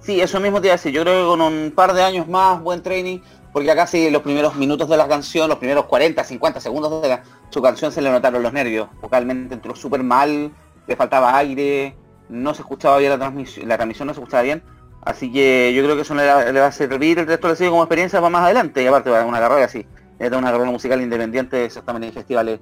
[0.00, 0.92] Sí, eso mismo te iba a decir.
[0.92, 3.20] Yo creo que con un par de años más, buen training,
[3.52, 7.18] porque acá sí los primeros minutos de la canción, los primeros 40, 50 segundos de
[7.48, 8.88] su canción se le notaron los nervios.
[9.00, 10.50] Vocalmente entró súper mal,
[10.86, 11.96] le faltaba aire,
[12.28, 14.62] no se escuchaba bien la transmisión, la transmisión no se escuchaba bien.
[15.02, 17.82] Así que yo creo que eso le, va a servir, el resto le sigue como
[17.82, 18.82] experiencia para más adelante.
[18.82, 19.86] Y aparte va a una carrera así,
[20.18, 22.60] es una carrera musical independiente, exactamente en festivales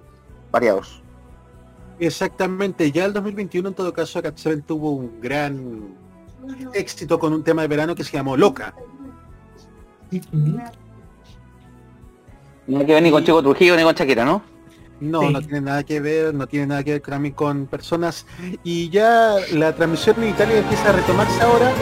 [0.51, 1.03] variados.
[2.01, 4.37] Exactamente, ya el 2021 en todo caso Cat
[4.67, 5.95] tuvo un gran
[6.75, 8.75] éxito con un tema de verano que se llamó Loca.
[12.67, 14.52] No hay que ver ni con Chico Trujillo ni con Chaquera, ¿no?
[15.03, 18.25] No, no tiene nada que ver, no tiene nada que ver con, con personas.
[18.63, 21.73] Y ya la transmisión en Italia empieza a retomarse ahora.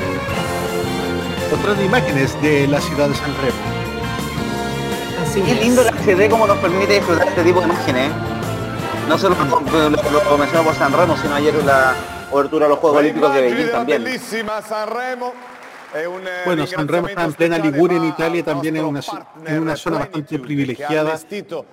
[1.52, 3.58] Otras imágenes de la ciudad de San Remo.
[5.22, 8.10] Así Qué lindo la CD como nos permite disfrutar este tipo de imágenes.
[8.10, 8.14] ¿eh?
[9.06, 11.94] No solo lo, lo, mencionamos por San Remo, sino ayer la
[12.30, 14.04] cobertura de los Juegos Olímpicos de Beijing también.
[16.44, 19.00] Bueno, Sanremo está en plena Liguria en Italia, también en una,
[19.44, 21.18] en una zona bastante privilegiada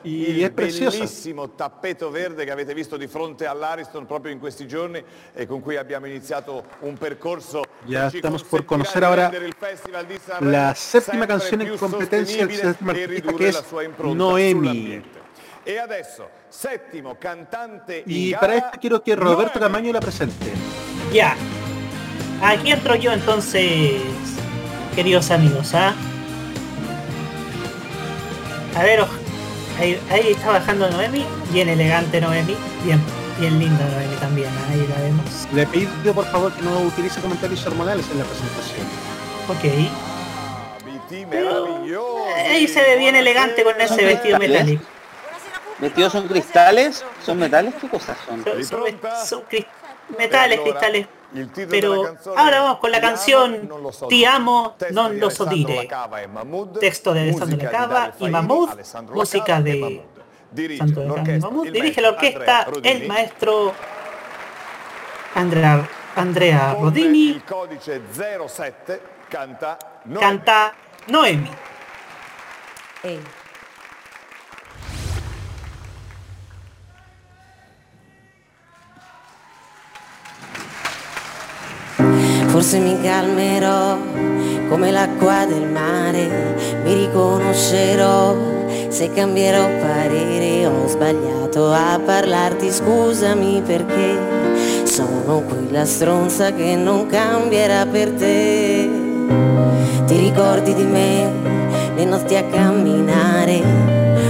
[0.04, 0.98] y es preciosa.
[0.98, 5.04] bellissimo tappeto verde che avete visto di fronte all'Ariston proprio in questi giorni
[5.34, 9.32] e con cui abbiamo iniziato un percorso Ya estamos por conocer ahora
[10.40, 13.64] la séptima canción en competencia del séptimo artista que es
[14.00, 15.04] Noemi.
[15.64, 20.54] E adesso, settimo cantante y para esto quiero que Roberto Camaño la presente.
[21.12, 21.36] Ya,
[22.42, 23.96] Aquí entro yo entonces,
[24.96, 25.94] queridos amigos, ¿ah?
[28.76, 29.04] A ver,
[29.80, 30.00] ahí,
[30.30, 32.56] está bajando Noemi, bien elegante Noemi,
[32.86, 33.02] bien,
[33.40, 35.48] bien linda Noemi también, ahí la vemos.
[35.52, 38.86] Le pido por favor que no utilice comentarios hormonales en la presentación.
[39.50, 39.64] Ok.
[42.52, 44.84] ahí se ve bien elegante con ese vestido metálico.
[45.80, 47.04] ¿Vestidos son cristales?
[47.26, 47.74] ¿Son metales?
[47.82, 48.44] ¿Qué cosas son?
[48.64, 48.84] son
[50.18, 51.08] metales, cristales
[51.70, 53.70] pero ahora vamos con la canción
[54.08, 55.88] Ti amo, non lo so dire.
[56.80, 58.70] Texto de Alessandro La Cava y Mahmoud,
[59.14, 60.04] música de
[60.78, 61.70] Santo de Cava y Mahmoud.
[61.72, 63.74] Dirige la orquesta el maestro
[65.36, 67.42] Andrea, Andrea Rodini.
[70.20, 70.74] Canta
[71.08, 71.52] Noemi.
[82.58, 84.00] Forse mi calmerò
[84.68, 88.36] come l'acqua del mare, mi riconoscerò
[88.88, 90.66] se cambierò parere.
[90.66, 98.90] Ho sbagliato a parlarti, scusami perché sono quella stronza che non cambierà per te.
[100.08, 101.48] Ti ricordi di me?
[101.96, 103.60] le notti a camminare,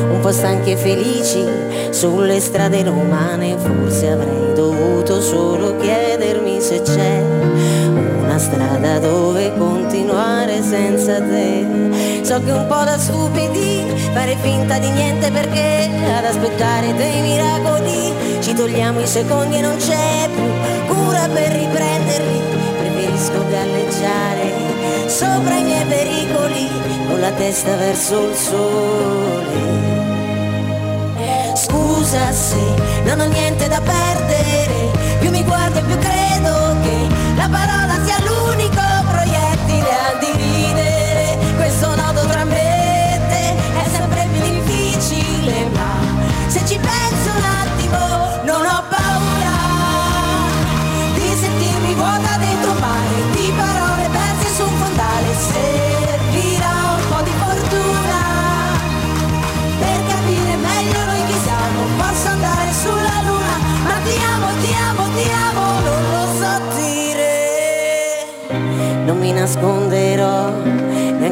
[0.09, 1.45] un po' stanchi e felici
[1.91, 7.56] sulle strade romane, forse avrei dovuto solo chiedermi se c'è
[8.37, 12.21] strada dove continuare senza te.
[12.23, 18.13] So che un po' da stupidi fare finta di niente perché ad aspettare dei miracoli
[18.41, 22.41] ci togliamo i secondi e non c'è più cura per riprenderli.
[22.79, 24.51] Preferisco galleggiare
[25.07, 26.69] sopra i miei pericoli
[27.07, 29.95] con la testa verso il sole.
[31.55, 32.61] Scusa se
[33.03, 38.06] non ho niente da perdere, più mi guardo e più credo che la parola sia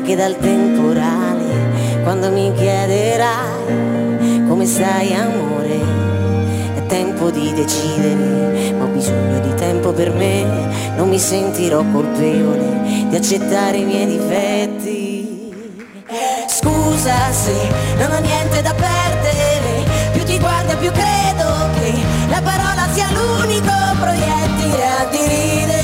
[0.05, 6.03] neanche dal temporale quando mi chiederai come stai amore.
[6.75, 10.93] È tempo di decidere, ma ho bisogno di tempo per me.
[10.95, 15.23] Non mi sentirò colpevole di accettare i miei difetti.
[16.47, 17.55] Scusa se
[17.97, 19.83] non ho niente da perdere,
[20.13, 21.93] più ti guardo più credo che
[22.29, 25.74] la parola sia l'unico proiettile a dividere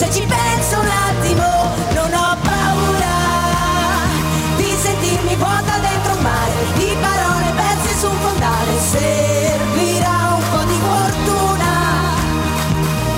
[0.00, 1.44] se ci penso un attimo
[1.92, 3.16] non ho paura
[4.56, 8.72] di sentirmi vuota dentro un mare di parole perse su un fondale.
[8.80, 11.72] Servirà un po' di fortuna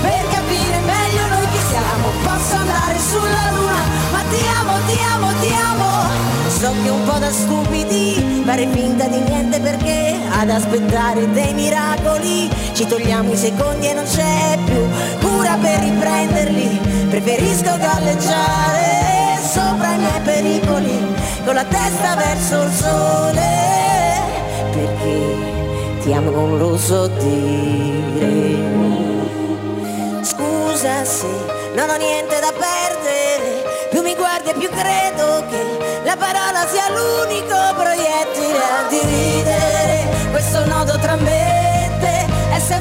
[0.01, 2.05] per capire meglio noi chi siamo.
[2.21, 3.79] Posso andare sulla luna,
[4.11, 5.91] ma ti amo, ti amo, ti amo.
[6.49, 12.49] So che un po' da stupidi fare finta di niente perché ad aspettare dei miracoli
[12.73, 14.87] ci togliamo i secondi e non c'è più
[15.21, 16.79] cura per riprenderli.
[17.09, 23.63] Preferisco galleggiare sopra i miei pericoli con la testa verso il sole
[24.71, 28.71] perché ti amo non lo so dire.
[30.23, 31.27] Scusa se
[31.75, 36.89] non ho niente da perdere, più mi guardi e più credo che la parola sia
[36.89, 39.82] l'unico proiettile a dividere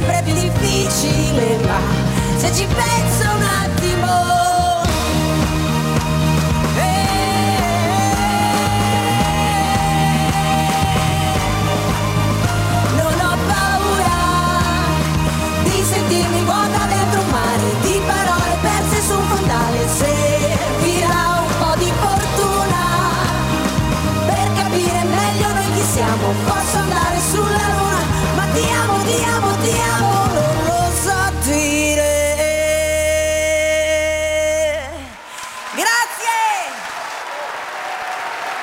[0.02, 1.78] sempre più difficile, ma
[2.36, 4.10] se ci penso un attimo
[12.96, 14.18] non ho paura
[15.62, 16.44] di sentirmi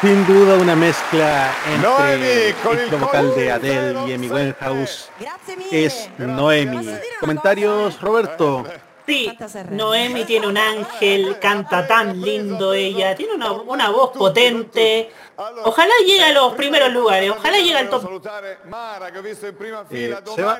[0.09, 5.11] Sin duda una mezcla entre Noemi el vocal de Adele y Amy Winehouse
[5.69, 6.89] es Noemi.
[7.19, 8.65] Comentarios, Roberto.
[9.05, 9.31] Sí,
[9.69, 15.11] Noemi tiene un ángel, canta tan lindo ella, tiene una, una voz potente.
[15.63, 18.21] Ojalá llegue a los primeros lugares, ojalá llegue al top.
[19.91, 20.59] Eh, Seba?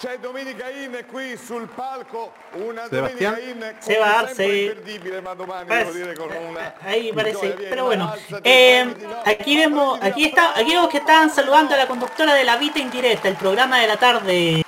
[0.00, 3.34] C'è Domenica In qui sul palco una Sebastián?
[3.34, 4.34] Domenica In Seba come Arce.
[4.34, 8.12] sempre imperdibile ma domani Pues, devo dire con una Ahí parece, pero bueno.
[8.42, 8.94] Eh,
[9.26, 12.78] aquí vemos, aquí está, aquí vemos que estaban saludando a la conductora de La Vita
[12.78, 14.62] Indirecta, el programa de la tarde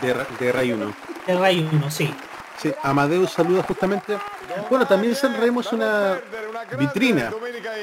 [0.00, 0.94] De, de Ray 1.
[1.26, 2.14] de Ray 1, sí.
[2.56, 4.16] Sí, Amadeus saluda justamente.
[4.68, 6.18] Bueno, también San Remo es una
[6.78, 7.32] vitrina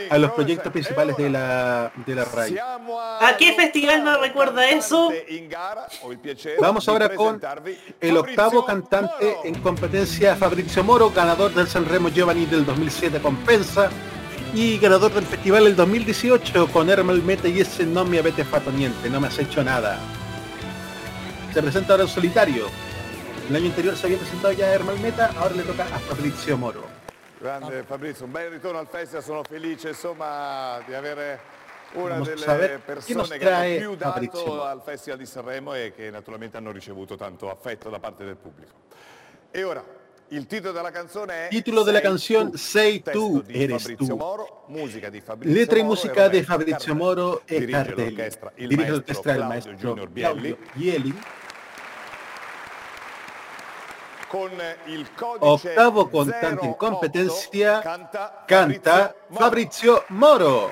[0.09, 2.57] a los proyectos principales de la, de la RAI.
[2.57, 5.11] ¿A qué festival me recuerda eso?
[6.59, 7.41] Vamos ahora con
[7.99, 13.37] el octavo cantante en competencia Fabrizio Moro, ganador del San Remo Giovanni del 2007 con
[13.37, 13.89] Pensa
[14.53, 18.71] y ganador del festival del 2018 con Hermal Meta y ese no me avete fatto
[18.71, 19.97] niente, no me has hecho nada.
[21.53, 22.67] Se presenta ahora en solitario.
[23.49, 26.87] El año anterior se había presentado ya Hermal Meta, ahora le toca a Fabrizio Moro.
[27.39, 31.39] Grande Fabrizio, un bel ritorno al festival, sono felice insomma di avere
[31.95, 34.63] una Vamos delle persone che hanno più Fabrizio dato Moro.
[34.63, 38.71] al Festival di Sanremo e che naturalmente hanno ricevuto tanto affetto da parte del pubblico.
[39.51, 39.83] E ora,
[40.29, 42.17] il titolo della canzone è Título de la
[42.53, 43.41] Sei tu.
[43.41, 44.17] Di eres Fabrizio tú.
[44.17, 46.95] Moro, musica di Fabrizio Letra música de Roberto Fabrizio.
[46.95, 48.15] Moro e Dirige Cardelli.
[48.15, 50.09] l'orchestra il Dirige maestro l'orchestra del Claudio maestro Junior
[50.73, 51.19] Bielli.
[54.33, 55.07] Claudio Bielli.
[55.41, 57.81] Octavo cantante en competencia
[58.47, 60.71] canta Fabrizio Moro.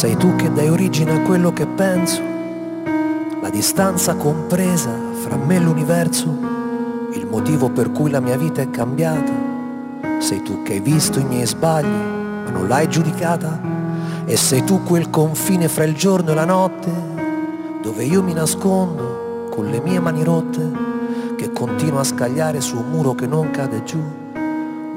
[0.00, 2.22] Sei tu che dai origine a quello che penso,
[3.42, 6.26] la distanza compresa fra me e l'universo,
[7.12, 9.30] il motivo per cui la mia vita è cambiata.
[10.18, 13.60] Sei tu che hai visto i miei sbagli, ma non l'hai giudicata.
[14.24, 16.90] E sei tu quel confine fra il giorno e la notte,
[17.82, 20.66] dove io mi nascondo con le mie mani rotte,
[21.36, 24.29] che continuo a scagliare su un muro che non cade giù.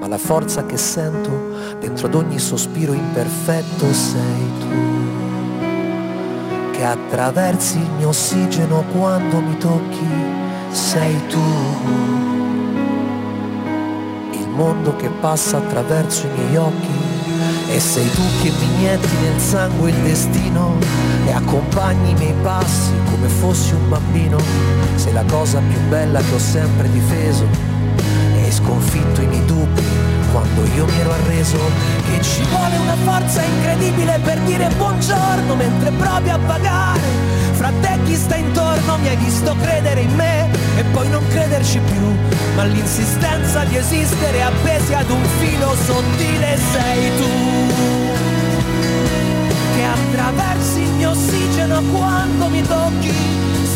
[0.03, 4.67] Ma la forza che sento dentro ad ogni sospiro imperfetto sei tu
[6.71, 10.05] che attraversi il mio ossigeno quando mi tocchi,
[10.71, 11.39] sei tu.
[14.31, 16.99] Il mondo che passa attraverso i miei occhi
[17.69, 20.75] e sei tu che mi inietti nel sangue il destino
[21.25, 24.37] e accompagni i miei passi come fossi un bambino.
[24.95, 27.72] Sei la cosa più bella che ho sempre difeso
[28.93, 29.83] hai sconfitto i miei dubbi
[30.31, 31.59] quando io mi ero arreso
[32.09, 37.01] che ci vuole una forza incredibile per dire buongiorno mentre provi a pagare
[37.53, 41.79] fra te chi sta intorno mi hai visto credere in me e poi non crederci
[41.79, 42.15] più
[42.55, 47.31] ma l'insistenza di esistere appesi ad un filo sottile sei tu
[49.75, 53.13] che attraversi il mio ossigeno quando mi tocchi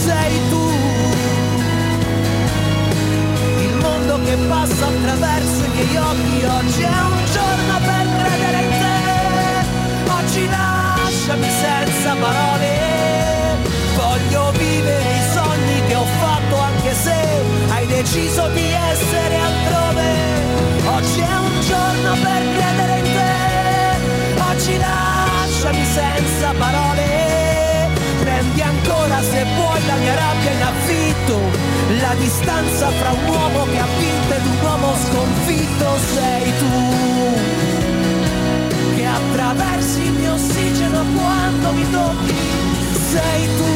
[0.06, 0.87] sei tu
[4.28, 6.44] che passa attraverso i miei occhi.
[6.44, 10.12] Oggi è un giorno per credere in te.
[10.20, 12.72] Oggi lasciami senza parole.
[13.96, 17.18] Voglio vivere i sogni che ho fatto anche se
[17.70, 20.08] hai deciso di essere altrove.
[20.98, 24.42] Oggi è un giorno per credere in te.
[24.52, 27.17] Oggi lasciami senza parole
[28.58, 31.40] Prendi ancora se vuoi la mia rabbia in affitto.
[32.00, 37.36] La distanza fra un uomo che ha vinto ed un uomo sconfitto sei tu.
[38.96, 42.36] Che attraversi il mio ossigeno quando mi tocchi
[43.12, 43.74] sei tu.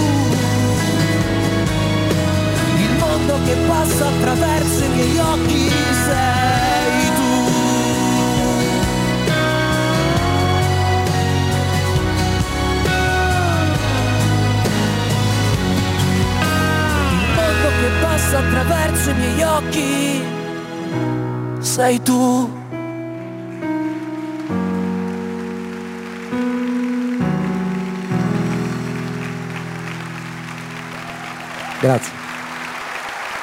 [2.78, 5.70] Il mondo che passa attraverso i miei occhi
[6.06, 6.71] sei
[18.32, 20.24] passa attraverso i miei occhi
[21.60, 22.60] sei tu.
[31.82, 32.20] Grazie.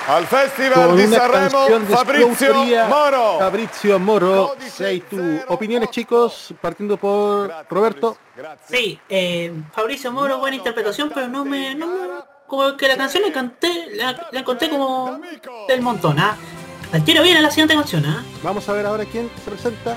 [0.07, 2.55] Al Festival di Sanremo, Fabrizio
[2.87, 3.37] Moro.
[3.39, 5.43] Fabrizio Moro, sei tu.
[5.49, 8.17] Opiniones, chicos, partiendo por Roberto.
[8.65, 13.23] Sí, eh, Fabrizio Moro, buena interpretación, pero no me, no me como que la canción
[13.23, 15.21] la canté, la, la encontré como
[15.69, 16.37] del montón, ¿ah?
[16.93, 18.25] Al tiro viene la siguiente canción, ¿ah?
[18.43, 19.97] Vamos a ver ahora quién se presenta.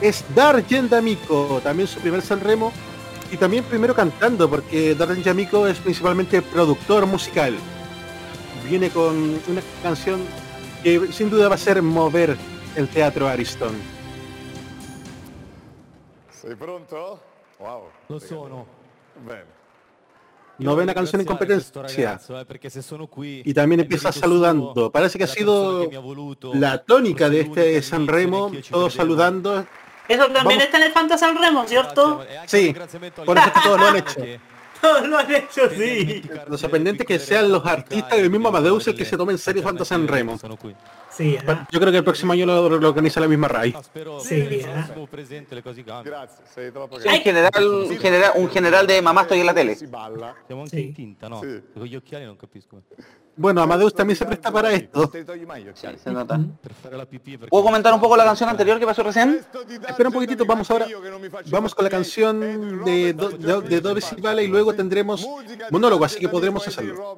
[0.00, 2.72] Es Darjen D'Amico, también su primer Sanremo
[3.30, 7.54] y también primero cantando, porque Darjen D'Amico es principalmente productor musical.
[8.66, 10.20] Viene con una canción
[10.82, 12.36] que sin duda va a ser mover
[12.74, 13.74] el teatro Ariston.
[16.30, 17.20] ¿Sei pronto?
[17.58, 17.82] Wow.
[18.08, 18.64] Lo sono.
[19.26, 19.58] Bene.
[20.58, 22.20] Novena canción en competencia.
[23.44, 24.90] Y también empieza saludando.
[24.90, 25.88] Parece que ha sido
[26.54, 29.66] la tónica de este San Remo, todos saludando.
[30.08, 32.24] Eso también está en el Fanta San Remo, ¿cierto?
[32.46, 32.74] Sí,
[33.24, 34.20] por eso es que todos lo han hecho.
[34.80, 36.22] Todos lo han hecho, sí.
[36.46, 39.62] Lo sorprendente que sean los artistas del mismo Amadeus el que se tome en serio
[39.62, 40.06] Fanta San
[41.18, 41.38] Remo.
[41.38, 43.74] Sí, Yo creo que el próximo año lo, lo organiza la misma RAI.
[44.20, 44.66] Sí, eh.
[47.04, 49.76] Un general, un general de mamá estoy en la tele.
[53.38, 55.12] Bueno, Amadeus también se presta para esto.
[55.12, 56.40] se nota.
[57.48, 59.40] ¿Puedo comentar un poco la canción anterior que pasó recién?
[59.88, 60.86] Espera un poquitito, vamos ahora.
[61.46, 62.40] Vamos con la canción
[62.84, 65.24] de, Do, de, de y luego tendremos
[65.70, 67.16] monólogo, así que podremos hacerlo.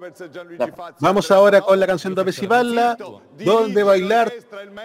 [1.00, 2.98] Vamos ahora con la canción Dove si balla,
[3.42, 4.32] donde bailar.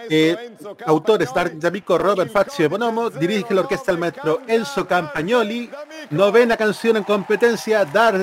[0.08, 0.56] Eh,
[0.86, 5.70] autores Dark Yamico, Robert Fazio Bonomo, dirige la orquesta del maestro Enzo Campagnoli.
[6.10, 8.20] Novena canción en competencia, Dark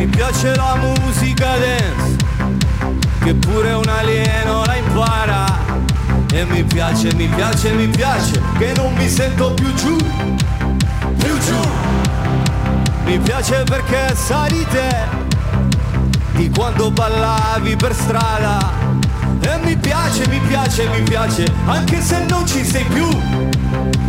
[0.00, 0.16] Yamico.
[0.16, 2.16] piace la musica dance,
[3.22, 5.58] che pure un alieno la impara.
[6.32, 11.60] E mi piace, mi piace, mi piace, che non mi sento più giù, più giù.
[13.04, 14.66] Mi piace perché sai
[16.32, 18.72] di quando ballavi per strada.
[19.40, 23.08] E mi piace, mi piace, mi piace, anche se non ci sei più,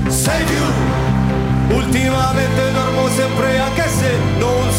[0.08, 1.76] sei più.
[1.76, 4.72] Ultimamente dormo sempre anche se non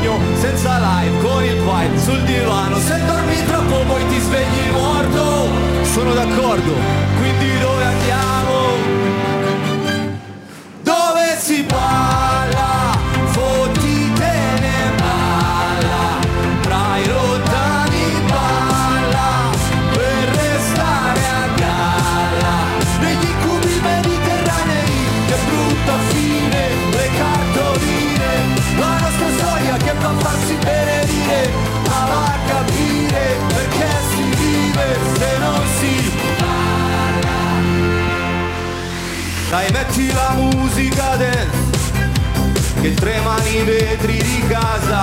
[0.00, 5.48] sogno Senza live con il vibe sul divano Se dormi troppo poi ti svegli morto
[5.82, 6.72] Sono d'accordo,
[7.18, 8.52] quindi dove andiamo?
[10.82, 12.39] Dove si balla?
[39.50, 41.48] Dai metti la musica dance
[42.80, 45.00] che tremano i vetri di casa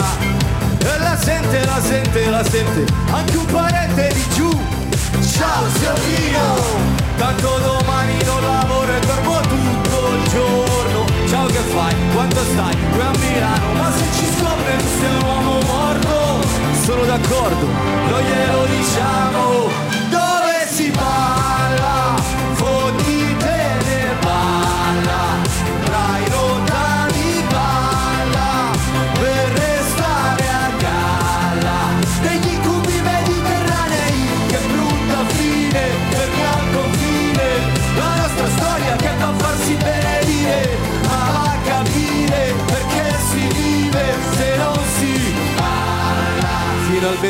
[0.80, 4.50] e la sente, la sente, la sente anche un parente di giù.
[5.20, 6.64] Ciao zio mio,
[7.18, 11.06] tanto domani non lavoro e dormo tutto il giorno.
[11.28, 11.94] Ciao che fai?
[12.14, 12.78] Quanto stai?
[12.94, 16.48] Qui a Milano, ma se ci scopre tu sei un uomo morto.
[16.86, 19.97] Sono d'accordo, non glielo diciamo.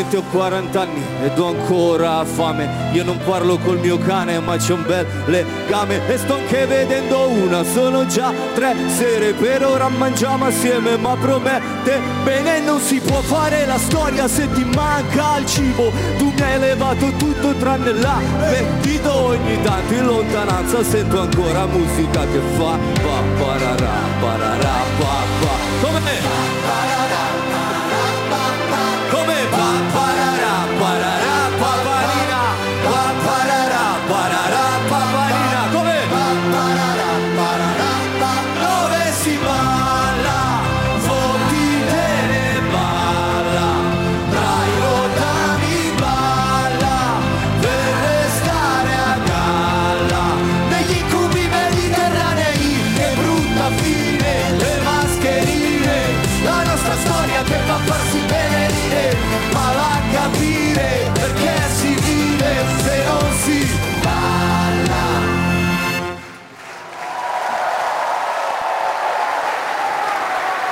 [0.08, 2.92] Finalmente ho 40 anni ed ho ancora fame.
[2.94, 6.08] Io non parlo col mio cane ma c'è un bel legame.
[6.08, 9.34] E sto anche vedendo una, sono già tre sere.
[9.34, 14.64] Per ora mangiamo assieme ma promette bene Non si può fare la storia se ti
[14.64, 15.92] manca il cibo.
[16.18, 22.40] Tu mi hai levato tutto tranne l'appetito Ogni tanto in lontananza sento ancora musica che
[22.56, 25.06] fa Pa pararà, pararà, pa
[25.42, 25.57] pa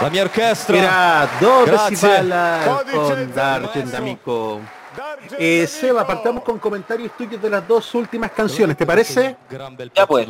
[0.05, 1.97] La mia orchestra Era dove Grazie.
[1.97, 4.61] si balla con Dargen amico.
[5.39, 9.35] Eh, Seba, partamos con comentarios tuyos de las dos últimas canciones, ¿te parece?
[9.95, 10.27] Ya pues.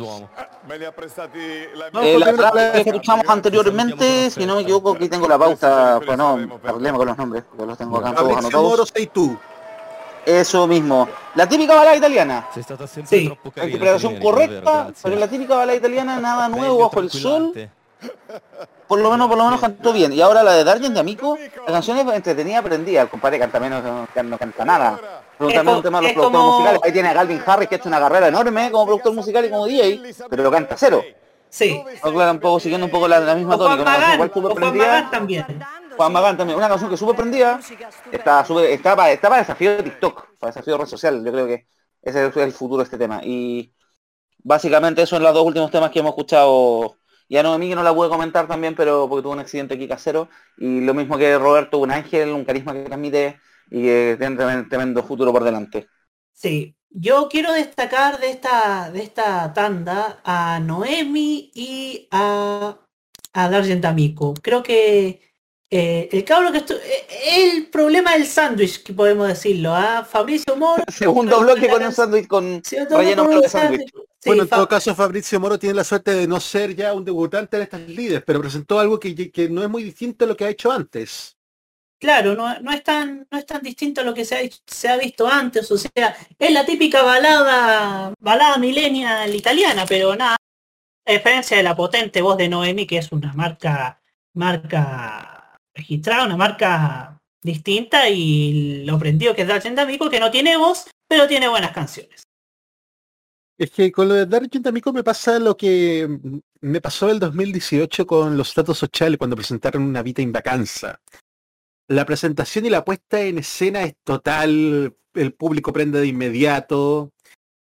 [0.96, 1.38] Prestati
[1.74, 6.16] la Eh, la que escuchamos anteriormente, si no me equivoco, aquí tengo la pauta, pues
[6.16, 8.92] no, problema con los nombres, porque los tengo acá todos anotados.
[10.24, 11.06] Eso mismo.
[11.34, 12.48] La típica balada italiana.
[12.54, 13.36] Carina.
[13.44, 17.52] Interpretación correcta, pero la típica balada italiana, nada nuevo bajo el sol.
[18.88, 20.12] Por lo menos, por lo menos cantó bien.
[20.12, 21.36] Y ahora la de Dargen de Amico,
[21.66, 23.02] la canción es entretenida, aprendida.
[23.02, 25.00] El compadre canta menos, no, no canta nada.
[25.38, 26.80] Pero también un tema de los es productores como- musicales.
[26.84, 29.50] Ahí tiene a Galvin Harris, que ha hecho una carrera enorme como productor musical y
[29.50, 31.02] como DJ, pero canta cero.
[31.48, 31.82] Sí.
[32.04, 33.82] No, claro, un poco, siguiendo un poco la, la misma O Juan tónica.
[33.82, 34.76] Una canción Magán, igual Juan.
[34.78, 35.46] Magán también.
[35.96, 37.58] Juan Magán también, una canción que súper prendida,
[38.12, 41.32] está, súper- está, para, está para desafío de TikTok, para desafío de red social, yo
[41.32, 41.66] creo que
[42.02, 43.20] ese es el futuro de este tema.
[43.24, 43.72] Y
[44.42, 46.96] básicamente esos son los dos últimos temas que hemos escuchado.
[47.28, 49.88] No, a mí que no la pude comentar también, pero porque tuvo un accidente aquí
[49.88, 50.28] casero.
[50.58, 53.40] Y lo mismo que Roberto, un ángel, un carisma que transmite
[53.70, 55.88] y que tiene tremendo, tremendo futuro por delante.
[56.32, 62.78] Sí, yo quiero destacar de esta, de esta tanda a Noemi y a,
[63.32, 63.44] a
[63.88, 64.34] Amico.
[64.42, 65.25] Creo que
[65.70, 67.06] eh, el cabro que estu- eh,
[67.54, 70.82] el problema del sándwich, que podemos decirlo, a Fabricio Moro.
[70.88, 73.90] Segundo bloque con un sándwich con relleno con de sándwich.
[73.92, 77.04] Sí, bueno, en todo caso, Fabrizio Moro tiene la suerte de no ser ya un
[77.04, 80.36] debutante en estas líderes, pero presentó algo que, que no es muy distinto a lo
[80.36, 81.36] que ha hecho antes.
[81.98, 84.88] Claro, no, no es tan, no es tan distinto a lo que se ha, se
[84.88, 90.36] ha visto antes, o sea, es la típica balada, balada millennial italiana, pero nada,
[91.06, 94.00] a diferencia de la potente voz de Noemi, que es una marca,
[94.34, 95.35] marca
[95.76, 100.86] registrada, una marca distinta y lo prendido que es Dark Amico, que no tiene voz,
[101.08, 102.24] pero tiene buenas canciones.
[103.58, 106.08] Es que con lo de Dark Amico me pasa lo que
[106.60, 111.00] me pasó el 2018 con los Status Sociales cuando presentaron una Vita en Vacanza.
[111.88, 117.12] La presentación y la puesta en escena es total, el público prende de inmediato.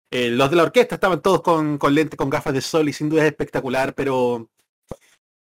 [0.09, 2.93] Eh, los de la orquesta estaban todos con, con lentes, con gafas de sol y
[2.93, 4.49] sin duda es espectacular, pero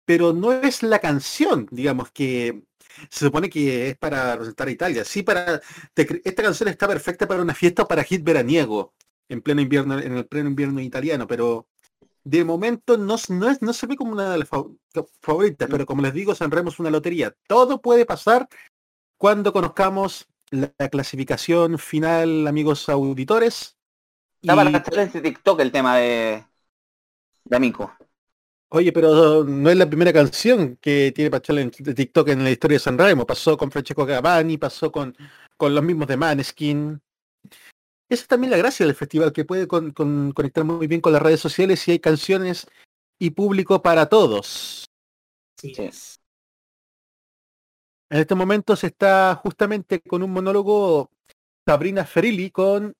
[0.09, 2.63] pero no es la canción, digamos, que
[3.11, 5.05] se supone que es para representar a Italia.
[5.05, 5.61] Sí, para
[5.95, 8.95] esta canción está perfecta para una fiesta o para hit veraniego
[9.27, 11.67] en pleno invierno, en el pleno invierno italiano, pero
[12.23, 14.49] de momento no, no, es, no se ve como una de las
[15.21, 17.35] favoritas, pero como les digo, Sanremo es una lotería.
[17.45, 18.49] Todo puede pasar
[19.15, 23.77] cuando conozcamos la, clasificación final, amigos auditores.
[24.41, 26.43] Está para de TikTok el tema de,
[27.43, 27.93] de Amico.
[28.71, 32.75] Oye, pero no es la primera canción que tiene para en TikTok en la historia
[32.75, 33.25] de San Remo.
[33.25, 35.15] Pasó con Francesco Gavani, pasó con,
[35.57, 37.01] con los mismos de Maneskin.
[38.09, 41.39] Esa es también la gracia del festival, que puede conectar muy bien con las redes
[41.39, 42.67] sociales y hay canciones
[43.19, 44.85] y público para todos.
[45.59, 45.73] Sí.
[48.11, 51.09] En este momento se está justamente con un monólogo
[51.67, 52.93] Sabrina Ferilli con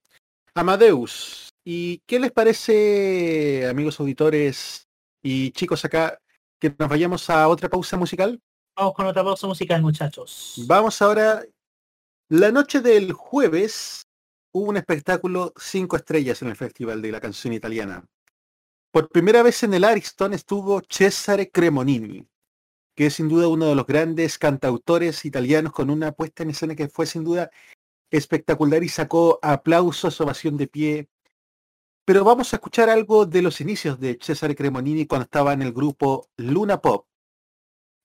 [0.56, 1.50] Amadeus.
[1.64, 4.89] ¿Y qué les parece, amigos auditores,
[5.22, 6.20] y chicos, acá
[6.60, 8.42] que nos vayamos a otra pausa musical.
[8.76, 10.64] Vamos con otra pausa musical, muchachos.
[10.68, 11.44] Vamos ahora.
[12.30, 14.06] La noche del jueves
[14.52, 18.06] hubo un espectáculo cinco estrellas en el Festival de la Canción Italiana.
[18.92, 22.28] Por primera vez en el Ariston estuvo Cesare Cremonini,
[22.96, 26.76] que es sin duda uno de los grandes cantautores italianos con una puesta en escena
[26.76, 27.50] que fue sin duda
[28.12, 31.10] espectacular y sacó aplausos, ovación de pie
[32.10, 35.72] pero vamos a escuchar algo de los inicios de Cesare Cremonini cuando estaba en el
[35.72, 37.06] grupo Luna Pop.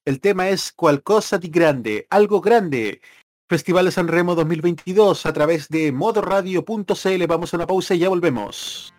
[0.05, 3.01] El tema es Cualcosa di Grande, algo grande.
[3.49, 7.27] Festival de San Remo 2022 a través de modoradio.cl.
[7.27, 8.93] Vamos a una pausa y ya volvemos.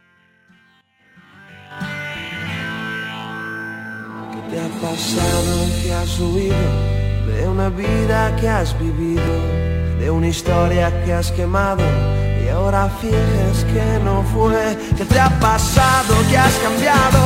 [4.32, 5.66] ¿Qué te ha pasado?
[7.28, 11.84] de una vida que has vivido, de una historia que has quemado
[12.56, 17.22] ahora finges que no fue, que te ha pasado, que has cambiado.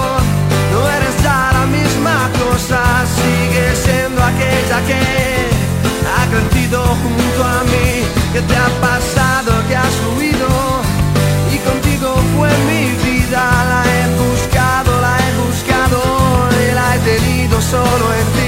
[0.74, 2.82] No eres ya la misma cosa,
[3.18, 5.02] sigues siendo aquella que
[6.16, 7.90] ha crecido junto a mí.
[8.34, 10.50] Que te ha pasado, que has huido
[11.54, 13.42] y contigo fue mi vida.
[13.72, 16.00] La he buscado, la he buscado
[16.64, 18.39] y la he tenido solo en ti.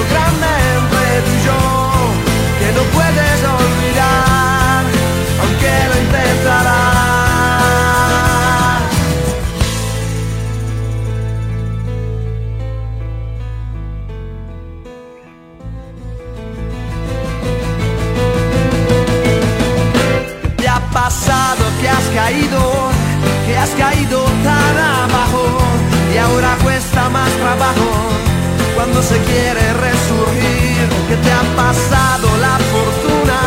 [0.00, 0.46] Algo grande
[0.78, 1.60] entre tú y yo,
[2.58, 4.84] que no puedes olvidar,
[5.40, 6.90] aunque lo intentarás.
[20.56, 21.64] ¿Qué te ha pasado?
[21.80, 22.90] que has caído,
[23.46, 24.99] que has caído tan abajo
[28.90, 30.88] cuando se quiere resurgir.
[31.08, 33.38] Que te ha pasado la fortuna,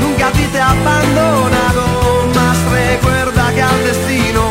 [0.00, 1.84] nunca a ti te ha abandonado,
[2.34, 4.42] más recuerda que al destino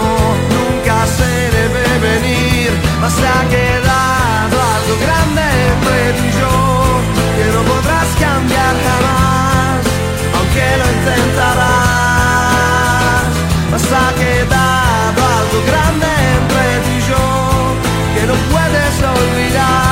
[0.55, 2.71] nunca se debe venir,
[3.01, 6.55] más se ha quedado algo grande entre tú y yo
[7.37, 9.79] que no podrás cambiar jamás,
[10.37, 11.85] aunque lo intentarás.
[13.85, 17.25] Ha quedado algo grande entre tú y yo
[18.15, 19.84] que no puedes olvidar,